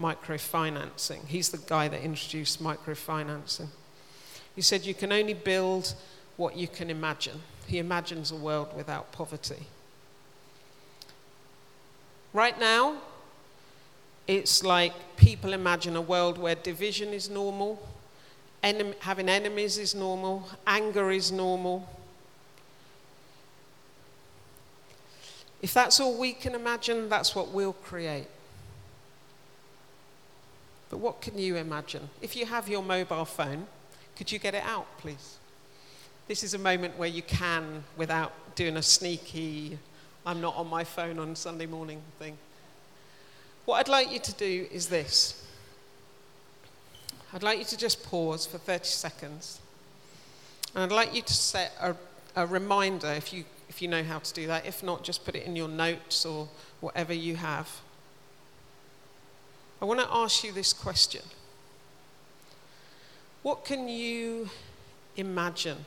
microfinancing. 0.00 1.26
He's 1.26 1.48
the 1.48 1.58
guy 1.58 1.88
that 1.88 2.02
introduced 2.02 2.62
microfinancing. 2.62 3.68
He 4.54 4.62
said, 4.62 4.84
You 4.84 4.94
can 4.94 5.12
only 5.12 5.34
build 5.34 5.94
what 6.36 6.56
you 6.56 6.68
can 6.68 6.90
imagine. 6.90 7.40
He 7.66 7.78
imagines 7.78 8.30
a 8.30 8.36
world 8.36 8.68
without 8.76 9.12
poverty. 9.12 9.66
Right 12.32 12.58
now, 12.58 12.96
it's 14.26 14.62
like 14.62 15.16
people 15.16 15.52
imagine 15.52 15.96
a 15.96 16.00
world 16.00 16.36
where 16.36 16.54
division 16.54 17.10
is 17.10 17.30
normal, 17.30 17.86
having 19.00 19.28
enemies 19.28 19.78
is 19.78 19.94
normal, 19.94 20.48
anger 20.66 21.10
is 21.10 21.30
normal. 21.30 21.88
If 25.62 25.72
that's 25.72 26.00
all 26.00 26.18
we 26.18 26.32
can 26.32 26.54
imagine, 26.54 27.08
that's 27.08 27.34
what 27.34 27.48
we'll 27.48 27.72
create. 27.72 28.26
But 30.88 30.98
what 30.98 31.20
can 31.20 31.38
you 31.38 31.56
imagine? 31.56 32.08
If 32.22 32.36
you 32.36 32.46
have 32.46 32.68
your 32.68 32.82
mobile 32.82 33.24
phone, 33.24 33.66
could 34.16 34.30
you 34.30 34.38
get 34.38 34.54
it 34.54 34.62
out, 34.64 34.86
please? 34.98 35.38
This 36.28 36.42
is 36.42 36.54
a 36.54 36.58
moment 36.58 36.98
where 36.98 37.08
you 37.08 37.22
can, 37.22 37.84
without 37.96 38.32
doing 38.54 38.76
a 38.76 38.82
sneaky, 38.82 39.78
I'm 40.24 40.40
not 40.40 40.56
on 40.56 40.68
my 40.68 40.82
phone 40.82 41.18
on 41.18 41.36
Sunday 41.36 41.66
morning 41.66 42.02
thing. 42.18 42.36
What 43.64 43.78
I'd 43.78 43.88
like 43.88 44.12
you 44.12 44.18
to 44.18 44.32
do 44.34 44.66
is 44.72 44.88
this 44.88 45.46
I'd 47.32 47.42
like 47.42 47.58
you 47.58 47.64
to 47.66 47.76
just 47.76 48.02
pause 48.02 48.46
for 48.46 48.58
30 48.58 48.84
seconds. 48.84 49.60
And 50.74 50.84
I'd 50.84 50.94
like 50.94 51.14
you 51.14 51.22
to 51.22 51.32
set 51.32 51.72
a, 51.80 51.94
a 52.34 52.46
reminder 52.46 53.08
if 53.08 53.32
you, 53.32 53.44
if 53.68 53.82
you 53.82 53.88
know 53.88 54.02
how 54.02 54.20
to 54.20 54.32
do 54.32 54.46
that. 54.46 54.66
If 54.66 54.82
not, 54.82 55.02
just 55.02 55.24
put 55.24 55.34
it 55.34 55.44
in 55.44 55.56
your 55.56 55.68
notes 55.68 56.24
or 56.24 56.48
whatever 56.80 57.12
you 57.12 57.36
have. 57.36 57.68
I 59.80 59.84
want 59.84 60.00
to 60.00 60.08
ask 60.10 60.42
you 60.42 60.52
this 60.52 60.72
question 60.72 61.22
What 63.42 63.64
can 63.64 63.88
you 63.88 64.48
imagine? 65.16 65.84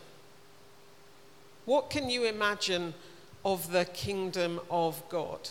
What 1.65 1.89
can 1.89 2.09
you 2.09 2.25
imagine 2.25 2.93
of 3.45 3.71
the 3.71 3.85
kingdom 3.85 4.59
of 4.69 5.01
God? 5.09 5.49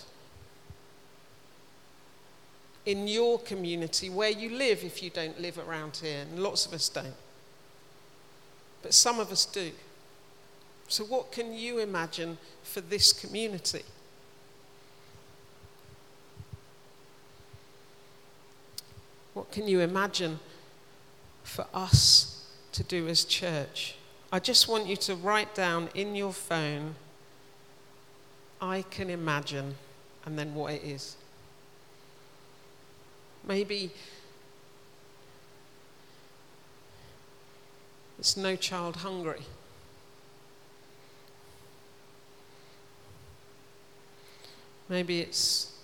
In 2.87 3.07
your 3.07 3.39
community, 3.39 4.09
where 4.09 4.31
you 4.31 4.51
live, 4.51 4.83
if 4.83 5.03
you 5.03 5.11
don't 5.11 5.39
live 5.41 5.59
around 5.59 5.97
here, 5.97 6.23
and 6.23 6.43
lots 6.43 6.65
of 6.65 6.73
us 6.73 6.89
don't. 6.89 7.15
But 8.83 8.95
some 8.95 9.21
of 9.21 9.31
us 9.31 9.45
do. 9.45 9.73
So, 10.89 11.05
what 11.05 11.33
can 11.33 11.53
you 11.53 11.79
imagine 11.81 12.39
for 12.63 12.81
this 12.81 13.13
community? 13.13 13.83
What 19.39 19.53
can 19.53 19.69
you 19.69 19.79
imagine 19.79 20.41
for 21.45 21.65
us 21.73 22.45
to 22.73 22.83
do 22.83 23.07
as 23.07 23.25
church? 23.25 23.95
I 24.33 24.41
just 24.41 24.67
want 24.67 24.89
you 24.89 24.97
to 24.97 25.15
write 25.15 25.55
down 25.55 25.91
in 25.95 26.17
your 26.17 26.33
phone, 26.33 26.97
I 28.61 28.83
can 28.91 29.09
imagine, 29.09 29.77
and 30.27 30.37
then 30.37 30.57
what 30.57 30.73
it 30.73 30.83
is. 30.83 31.15
Maybe 33.47 33.93
it's 38.19 38.37
no 38.37 38.57
child 38.57 38.97
hungry. 38.97 39.43
Maybe 44.89 45.21
it's 45.21 45.79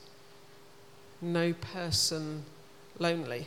no 1.23 1.53
person 1.53 2.47
lonely. 2.99 3.47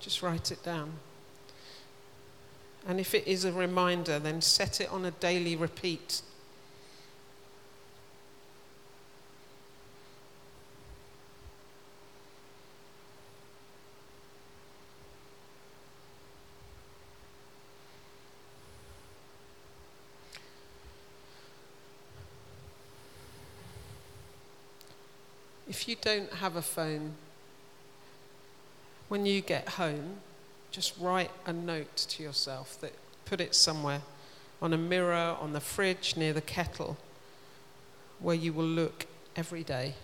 Just 0.00 0.22
write 0.22 0.50
it 0.50 0.62
down. 0.62 0.92
And 2.88 2.98
if 2.98 3.14
it 3.14 3.26
is 3.28 3.44
a 3.44 3.52
reminder, 3.52 4.18
then 4.18 4.40
set 4.40 4.80
it 4.80 4.90
on 4.90 5.04
a 5.04 5.10
daily 5.10 5.54
repeat 5.54 6.22
If 25.70 25.86
you 25.86 25.94
don't 26.00 26.32
have 26.32 26.56
a 26.56 26.62
phone, 26.62 27.12
when 29.08 29.24
you 29.24 29.40
get 29.40 29.68
home, 29.68 30.16
just 30.72 30.98
write 30.98 31.30
a 31.46 31.52
note 31.52 31.94
to 31.96 32.24
yourself 32.24 32.76
that 32.80 32.92
put 33.24 33.40
it 33.40 33.54
somewhere 33.54 34.02
on 34.60 34.72
a 34.72 34.76
mirror, 34.76 35.36
on 35.40 35.52
the 35.52 35.60
fridge, 35.60 36.16
near 36.16 36.32
the 36.32 36.40
kettle, 36.40 36.96
where 38.18 38.34
you 38.34 38.52
will 38.52 38.64
look 38.64 39.06
every 39.36 39.62
day. 39.62 39.94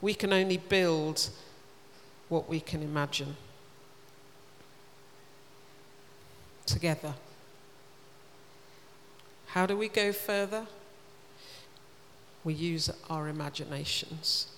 We 0.00 0.14
can 0.14 0.32
only 0.32 0.56
build 0.56 1.28
what 2.30 2.48
we 2.48 2.60
can 2.60 2.82
imagine 2.82 3.36
together. 6.64 7.12
How 9.48 9.66
do 9.66 9.76
we 9.76 9.90
go 9.90 10.12
further? 10.12 10.66
We 12.44 12.54
use 12.54 12.90
our 13.08 13.28
imaginations. 13.28 14.48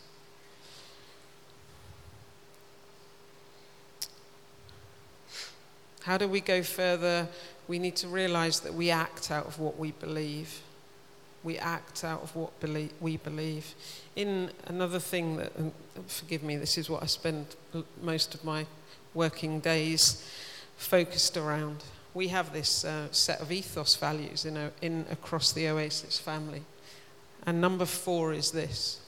How 6.03 6.19
do 6.19 6.29
we 6.29 6.41
go 6.41 6.63
further? 6.63 7.29
We 7.67 7.79
need 7.79 7.97
to 7.97 8.09
realize 8.09 8.61
that 8.61 8.75
we 8.75 8.91
act 8.91 9.31
out 9.31 9.47
of 9.47 9.59
what 9.59 9.79
we 9.79 9.93
believe. 9.93 10.61
We 11.43 11.57
act 11.59 12.05
out 12.05 12.23
of 12.23 12.37
what 12.37 12.53
we 13.01 13.17
believe. 13.17 13.75
In 14.15 14.51
another 14.67 14.99
thing 14.99 15.37
that, 15.37 15.53
forgive 16.07 16.43
me, 16.43 16.57
this 16.57 16.77
is 16.77 16.91
what 16.91 17.03
I 17.03 17.07
spend 17.07 17.57
most 18.03 18.35
of 18.35 18.45
my 18.45 18.67
working 19.15 19.61
days 19.61 20.29
focused 20.77 21.37
around. 21.37 21.85
We 22.13 22.29
have 22.29 22.53
this 22.53 22.85
uh, 22.85 23.09
set 23.11 23.41
of 23.41 23.51
ethos 23.51 23.97
values 23.97 24.45
in, 24.45 24.57
a, 24.57 24.73
in 24.83 25.07
across 25.11 25.53
the 25.53 25.69
Oasis 25.69 26.19
family. 26.19 26.63
And 27.47 27.61
number 27.61 27.85
four 27.85 28.33
is 28.33 28.53
this 28.53 29.01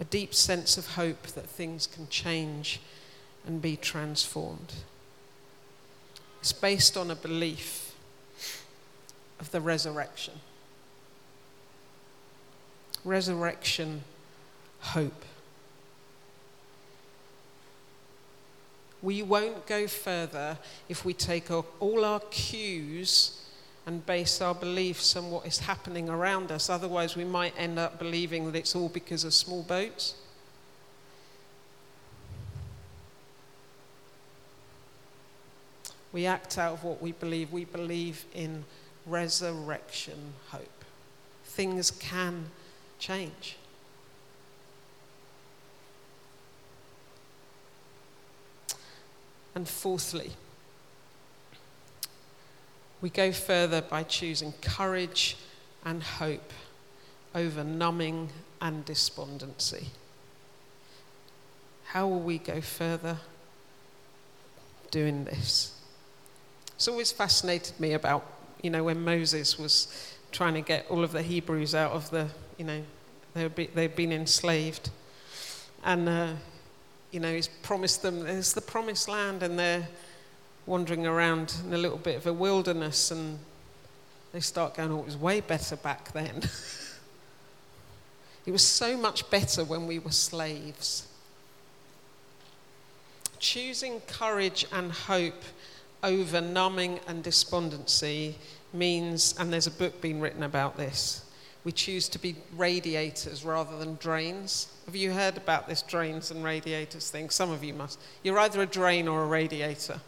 a 0.00 0.04
deep 0.04 0.34
sense 0.34 0.76
of 0.76 0.88
hope 0.88 1.22
that 1.28 1.46
things 1.46 1.86
can 1.86 2.08
change 2.08 2.80
and 3.46 3.62
be 3.62 3.76
transformed. 3.76 4.72
It's 6.40 6.52
based 6.52 6.96
on 6.96 7.10
a 7.10 7.14
belief 7.14 7.94
of 9.38 9.50
the 9.50 9.60
resurrection. 9.60 10.34
Resurrection 13.04 14.02
hope. 14.80 15.24
We 19.02 19.22
won't 19.22 19.66
go 19.66 19.86
further 19.86 20.58
if 20.88 21.04
we 21.04 21.12
take 21.12 21.50
all 21.50 22.04
our 22.04 22.20
cues 22.30 23.43
and 23.86 24.04
base 24.06 24.40
our 24.40 24.54
beliefs 24.54 25.14
on 25.16 25.30
what 25.30 25.46
is 25.46 25.58
happening 25.58 26.08
around 26.08 26.50
us. 26.50 26.70
Otherwise, 26.70 27.16
we 27.16 27.24
might 27.24 27.54
end 27.58 27.78
up 27.78 27.98
believing 27.98 28.46
that 28.46 28.56
it's 28.56 28.74
all 28.74 28.88
because 28.88 29.24
of 29.24 29.34
small 29.34 29.62
boats 29.62 30.14
We 36.14 36.26
act 36.26 36.58
out 36.58 36.74
of 36.74 36.84
what 36.84 37.02
we 37.02 37.10
believe. 37.10 37.50
We 37.50 37.64
believe 37.64 38.24
in 38.32 38.64
resurrection 39.04 40.34
hope. 40.50 40.84
Things 41.44 41.90
can 41.90 42.50
change. 43.00 43.56
And 49.56 49.68
fourthly, 49.68 50.30
we 53.04 53.10
go 53.10 53.30
further 53.30 53.82
by 53.82 54.02
choosing 54.02 54.50
courage 54.62 55.36
and 55.84 56.02
hope 56.02 56.54
over 57.34 57.62
numbing 57.62 58.30
and 58.62 58.82
despondency. 58.86 59.88
How 61.84 62.08
will 62.08 62.20
we 62.20 62.38
go 62.38 62.62
further 62.62 63.18
doing 64.90 65.26
this? 65.26 65.78
It's 66.76 66.88
always 66.88 67.12
fascinated 67.12 67.78
me 67.78 67.92
about, 67.92 68.24
you 68.62 68.70
know, 68.70 68.84
when 68.84 69.04
Moses 69.04 69.58
was 69.58 70.14
trying 70.32 70.54
to 70.54 70.62
get 70.62 70.86
all 70.88 71.04
of 71.04 71.12
the 71.12 71.20
Hebrews 71.20 71.74
out 71.74 71.92
of 71.92 72.08
the, 72.08 72.28
you 72.56 72.64
know, 72.64 72.82
they'd 73.34 73.94
been 73.94 74.12
enslaved. 74.12 74.88
And, 75.84 76.08
uh, 76.08 76.32
you 77.10 77.20
know, 77.20 77.34
he's 77.34 77.48
promised 77.48 78.00
them, 78.00 78.20
there's 78.20 78.54
the 78.54 78.62
promised 78.62 79.10
land, 79.10 79.42
and 79.42 79.58
they're 79.58 79.88
wandering 80.66 81.06
around 81.06 81.54
in 81.66 81.72
a 81.72 81.78
little 81.78 81.98
bit 81.98 82.16
of 82.16 82.26
a 82.26 82.32
wilderness, 82.32 83.10
and 83.10 83.38
they 84.32 84.40
start 84.40 84.74
going, 84.74 84.90
oh, 84.90 85.00
it 85.00 85.06
was 85.06 85.16
way 85.16 85.40
better 85.40 85.76
back 85.76 86.12
then. 86.12 86.36
it 88.46 88.50
was 88.50 88.66
so 88.66 88.96
much 88.96 89.28
better 89.30 89.64
when 89.64 89.86
we 89.86 89.98
were 89.98 90.10
slaves. 90.10 91.08
Choosing 93.38 94.00
courage 94.02 94.66
and 94.72 94.90
hope 94.90 95.42
over 96.02 96.40
numbing 96.40 97.00
and 97.06 97.22
despondency 97.22 98.36
means, 98.72 99.34
and 99.38 99.52
there's 99.52 99.66
a 99.66 99.70
book 99.70 100.00
being 100.00 100.20
written 100.20 100.42
about 100.42 100.76
this, 100.76 101.24
we 101.64 101.72
choose 101.72 102.10
to 102.10 102.18
be 102.18 102.36
radiators 102.56 103.42
rather 103.42 103.78
than 103.78 103.96
drains. 103.96 104.68
Have 104.84 104.94
you 104.94 105.12
heard 105.12 105.38
about 105.38 105.66
this 105.66 105.80
drains 105.80 106.30
and 106.30 106.44
radiators 106.44 107.10
thing? 107.10 107.30
Some 107.30 107.50
of 107.50 107.64
you 107.64 107.72
must. 107.72 107.98
You're 108.22 108.38
either 108.38 108.60
a 108.60 108.66
drain 108.66 109.08
or 109.08 109.22
a 109.22 109.26
radiator. 109.26 109.98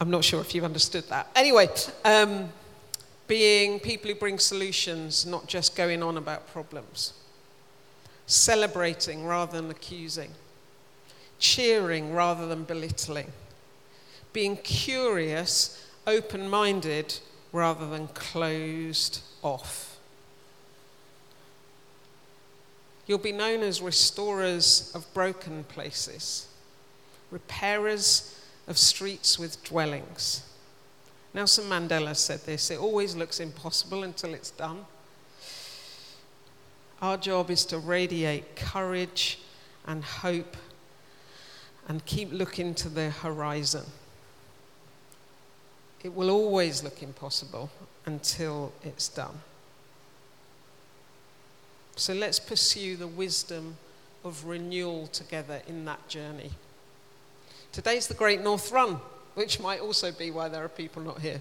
I'm 0.00 0.10
not 0.10 0.24
sure 0.24 0.40
if 0.40 0.54
you've 0.54 0.64
understood 0.64 1.08
that. 1.08 1.30
Anyway, 1.36 1.68
um, 2.04 2.48
being 3.26 3.80
people 3.80 4.10
who 4.10 4.16
bring 4.16 4.38
solutions, 4.38 5.26
not 5.26 5.46
just 5.46 5.76
going 5.76 6.02
on 6.02 6.16
about 6.16 6.50
problems. 6.52 7.12
Celebrating 8.26 9.24
rather 9.24 9.60
than 9.60 9.70
accusing 9.70 10.30
cheering 11.40 12.12
rather 12.12 12.46
than 12.46 12.62
belittling, 12.62 13.32
being 14.32 14.56
curious, 14.58 15.84
open 16.06 16.48
minded 16.48 17.18
rather 17.50 17.88
than 17.88 18.06
closed 18.08 19.22
off. 19.42 19.98
You'll 23.06 23.18
be 23.18 23.32
known 23.32 23.62
as 23.62 23.82
restorers 23.82 24.92
of 24.94 25.12
broken 25.12 25.64
places, 25.64 26.46
repairers 27.32 28.36
of 28.70 28.78
streets 28.78 29.36
with 29.36 29.62
dwellings. 29.64 30.44
Nelson 31.34 31.64
Mandela 31.64 32.14
said 32.14 32.40
this 32.46 32.70
it 32.70 32.78
always 32.78 33.16
looks 33.16 33.40
impossible 33.40 34.04
until 34.04 34.32
it's 34.32 34.52
done. 34.52 34.86
Our 37.02 37.16
job 37.16 37.50
is 37.50 37.64
to 37.66 37.78
radiate 37.78 38.54
courage 38.54 39.40
and 39.86 40.04
hope 40.04 40.56
and 41.88 42.04
keep 42.04 42.32
looking 42.32 42.74
to 42.76 42.88
the 42.88 43.10
horizon. 43.10 43.84
It 46.04 46.14
will 46.14 46.30
always 46.30 46.84
look 46.84 47.02
impossible 47.02 47.70
until 48.06 48.72
it's 48.84 49.08
done. 49.08 49.40
So 51.96 52.14
let's 52.14 52.38
pursue 52.38 52.96
the 52.96 53.08
wisdom 53.08 53.76
of 54.24 54.44
renewal 54.44 55.08
together 55.08 55.60
in 55.66 55.84
that 55.86 56.06
journey. 56.08 56.52
Today's 57.72 58.08
the 58.08 58.14
Great 58.14 58.40
North 58.40 58.72
Run, 58.72 58.98
which 59.34 59.60
might 59.60 59.78
also 59.78 60.10
be 60.10 60.32
why 60.32 60.48
there 60.48 60.64
are 60.64 60.68
people 60.68 61.02
not 61.02 61.20
here. 61.20 61.40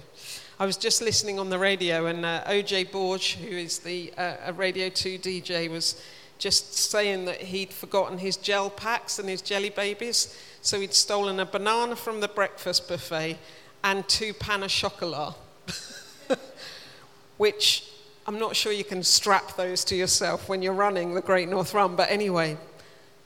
I 0.60 0.68
was 0.68 0.78
just 0.78 1.02
listening 1.02 1.40
on 1.40 1.50
the 1.50 1.58
radio, 1.58 2.06
and 2.06 2.24
uh, 2.24 2.44
OJ 2.44 2.92
Borg, 2.92 3.22
who 3.22 3.58
is 3.58 3.80
the 3.80 4.14
uh, 4.16 4.54
Radio 4.56 4.90
2 4.90 5.18
DJ, 5.18 5.68
was 5.72 6.00
just 6.38 6.76
saying 6.76 7.26
that 7.26 7.42
he'd 7.42 7.74
forgotten 7.74 8.20
his 8.20 8.38
gel 8.38 8.70
packs 8.70 9.18
and 9.18 9.28
his 9.28 9.42
jelly 9.42 9.72
babies. 9.72 10.40
So 10.62 10.80
he'd 10.80 10.94
stolen 10.94 11.40
a 11.40 11.48
banana 11.48 11.96
from 11.96 12.20
the 12.20 12.28
breakfast 12.28 12.88
buffet 12.88 13.40
and 13.84 14.08
two 14.08 14.36
pain 14.36 14.62
au 14.62 14.68
chocolat, 14.68 15.34
which 17.38 17.92
I'm 18.28 18.38
not 18.38 18.56
sure 18.56 18.72
you 18.72 18.84
can 18.84 19.02
strap 19.02 19.56
those 19.56 19.84
to 19.86 19.96
yourself 19.96 20.48
when 20.48 20.62
you're 20.62 20.74
running 20.74 21.16
the 21.16 21.22
Great 21.22 21.50
North 21.50 21.74
Run. 21.74 21.96
But 21.96 22.12
anyway, 22.12 22.56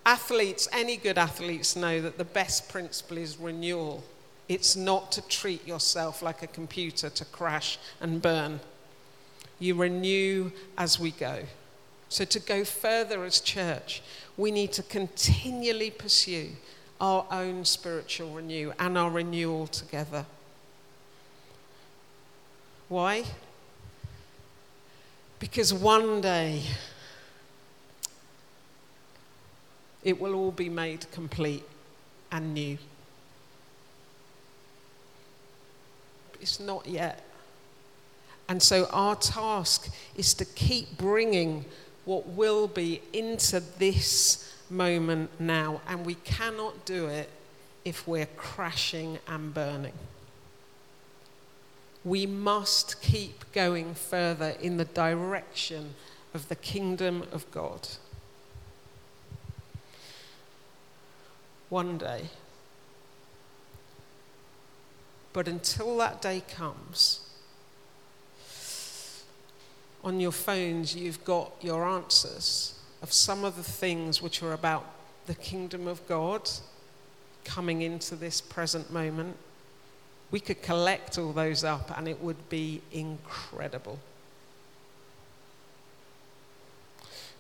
athletes, 0.06 0.68
any 0.72 0.98
good 0.98 1.18
athletes 1.18 1.76
know 1.76 2.02
that 2.02 2.18
the 2.18 2.26
best 2.26 2.70
principle 2.70 3.18
is 3.18 3.38
renewal. 3.38 4.04
It's 4.50 4.76
not 4.76 5.12
to 5.13 5.22
treat 5.28 5.66
yourself 5.68 6.22
like 6.22 6.44
a 6.44 6.48
computer 6.48 7.10
to 7.10 7.26
crash 7.26 7.80
and 8.02 8.22
burn. 8.22 8.60
You 9.60 9.76
renew 9.76 10.52
as 10.78 11.00
we 11.00 11.12
go. 11.12 11.44
So, 12.10 12.26
to 12.26 12.39
go 12.39 12.63
further 12.63 13.24
as 13.24 13.39
church, 13.39 14.04
we 14.38 14.52
need 14.52 14.72
to 14.74 14.84
continually 14.84 15.89
pursue 15.89 16.50
our 17.02 17.26
own 17.32 17.66
spiritual 17.66 18.32
renew 18.32 18.72
and 18.78 18.98
our 18.98 19.10
renewal 19.10 19.68
together. 19.68 20.26
Why? 22.89 23.24
Because 25.39 25.74
one 25.74 26.22
day 26.22 26.63
it 30.04 30.20
will 30.20 30.36
all 30.36 30.52
be 30.52 30.70
made 30.70 31.06
complete 31.12 31.63
and 32.32 32.54
new. 32.54 32.78
It's 36.42 36.60
not 36.60 36.86
yet. 36.88 37.24
And 38.50 38.62
so 38.62 38.88
our 38.92 39.16
task 39.16 39.89
is 40.18 40.34
to 40.36 40.46
keep 40.46 40.98
bringing 40.98 41.66
what 42.06 42.28
will 42.28 42.68
be 42.68 43.02
into 43.13 43.62
this 43.78 44.54
moment 44.70 45.30
now. 45.39 45.82
And 45.88 46.06
we 46.06 46.16
cannot 46.16 46.86
do 46.86 47.08
it 47.08 47.30
if 47.86 48.08
we're 48.08 48.28
crashing 48.38 49.20
and 49.28 49.54
burning. 49.54 49.94
We 52.04 52.26
must 52.26 53.02
keep 53.02 53.50
going 53.54 53.94
further 53.94 54.56
in 54.60 54.76
the 54.76 54.86
direction 54.86 55.96
of 56.34 56.50
the 56.50 56.56
kingdom 56.56 57.24
of 57.32 57.50
God. 57.52 57.88
One 61.74 61.98
day. 61.98 62.30
But 65.34 65.48
until 65.48 65.98
that 65.98 66.22
day 66.22 66.44
comes, 66.48 67.28
on 70.04 70.20
your 70.20 70.32
phones, 70.32 70.96
you've 70.96 71.26
got 71.26 71.52
your 71.62 71.84
answers 71.84 72.80
of 73.02 73.12
some 73.12 73.44
of 73.44 73.56
the 73.56 73.64
things 73.64 74.22
which 74.22 74.44
are 74.44 74.54
about 74.54 74.86
the 75.26 75.34
kingdom 75.34 75.88
of 75.88 76.08
God 76.08 76.48
coming 77.44 77.82
into 77.82 78.16
this 78.16 78.40
present 78.40 78.94
moment. 78.94 79.36
We 80.30 80.42
could 80.42 80.62
collect 80.62 81.18
all 81.18 81.34
those 81.34 81.64
up 81.64 81.98
and 81.98 82.08
it 82.08 82.22
would 82.22 82.50
be 82.50 82.84
incredible. 82.92 83.98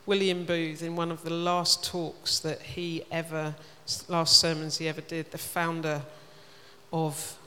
William 0.05 0.43
Booth, 0.43 0.81
in 0.81 0.95
one 0.97 1.11
of 1.11 1.23
the 1.23 1.29
last 1.29 1.85
talks 1.85 2.39
that 2.39 2.61
he 2.61 3.03
ever, 3.09 3.55
last 4.09 4.37
sermons 4.37 4.77
he 4.77 4.87
ever 4.87 5.01
did, 5.01 5.31
the 5.31 5.37
founder 5.37 6.01
of 6.91 7.37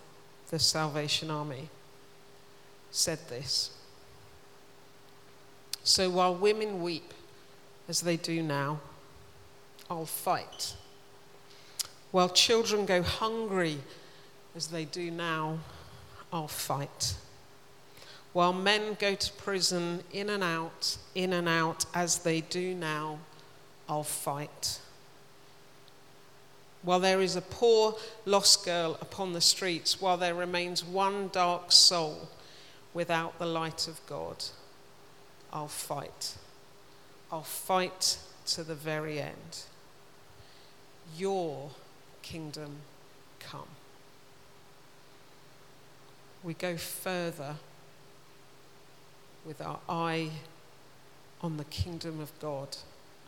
the 0.50 0.58
Salvation 0.58 1.30
Army, 1.30 1.68
said 2.90 3.18
this. 3.28 3.76
So 5.84 6.08
while 6.08 6.34
women 6.34 6.82
weep 6.82 7.12
as 7.88 8.00
they 8.00 8.16
do 8.16 8.42
now, 8.42 8.80
I'll 9.90 10.06
fight. 10.06 10.74
While 12.10 12.30
children 12.30 12.86
go 12.86 13.02
hungry 13.02 13.78
as 14.56 14.68
they 14.68 14.86
do 14.86 15.10
now, 15.10 15.58
I'll 16.32 16.48
fight. 16.48 17.16
While 18.36 18.52
men 18.52 18.98
go 19.00 19.14
to 19.14 19.32
prison 19.32 20.02
in 20.12 20.28
and 20.28 20.44
out, 20.44 20.98
in 21.14 21.32
and 21.32 21.48
out 21.48 21.86
as 21.94 22.18
they 22.18 22.42
do 22.42 22.74
now, 22.74 23.20
I'll 23.88 24.02
fight. 24.02 24.78
While 26.82 27.00
there 27.00 27.22
is 27.22 27.34
a 27.34 27.40
poor 27.40 27.96
lost 28.26 28.62
girl 28.66 28.98
upon 29.00 29.32
the 29.32 29.40
streets, 29.40 30.02
while 30.02 30.18
there 30.18 30.34
remains 30.34 30.84
one 30.84 31.28
dark 31.28 31.72
soul 31.72 32.28
without 32.92 33.38
the 33.38 33.46
light 33.46 33.88
of 33.88 34.06
God, 34.06 34.44
I'll 35.50 35.66
fight. 35.66 36.34
I'll 37.32 37.40
fight 37.40 38.18
to 38.48 38.62
the 38.62 38.74
very 38.74 39.18
end. 39.18 39.62
Your 41.16 41.70
kingdom 42.20 42.80
come. 43.40 43.68
We 46.44 46.52
go 46.52 46.76
further 46.76 47.56
with 49.46 49.60
our 49.60 49.78
eye 49.88 50.30
on 51.40 51.56
the 51.56 51.64
kingdom 51.64 52.20
of 52.20 52.32
God 52.40 52.76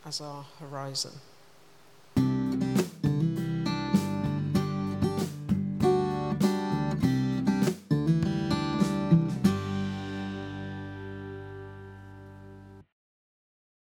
as 0.04 0.20
our 0.20 0.44
horizon. 0.58 1.12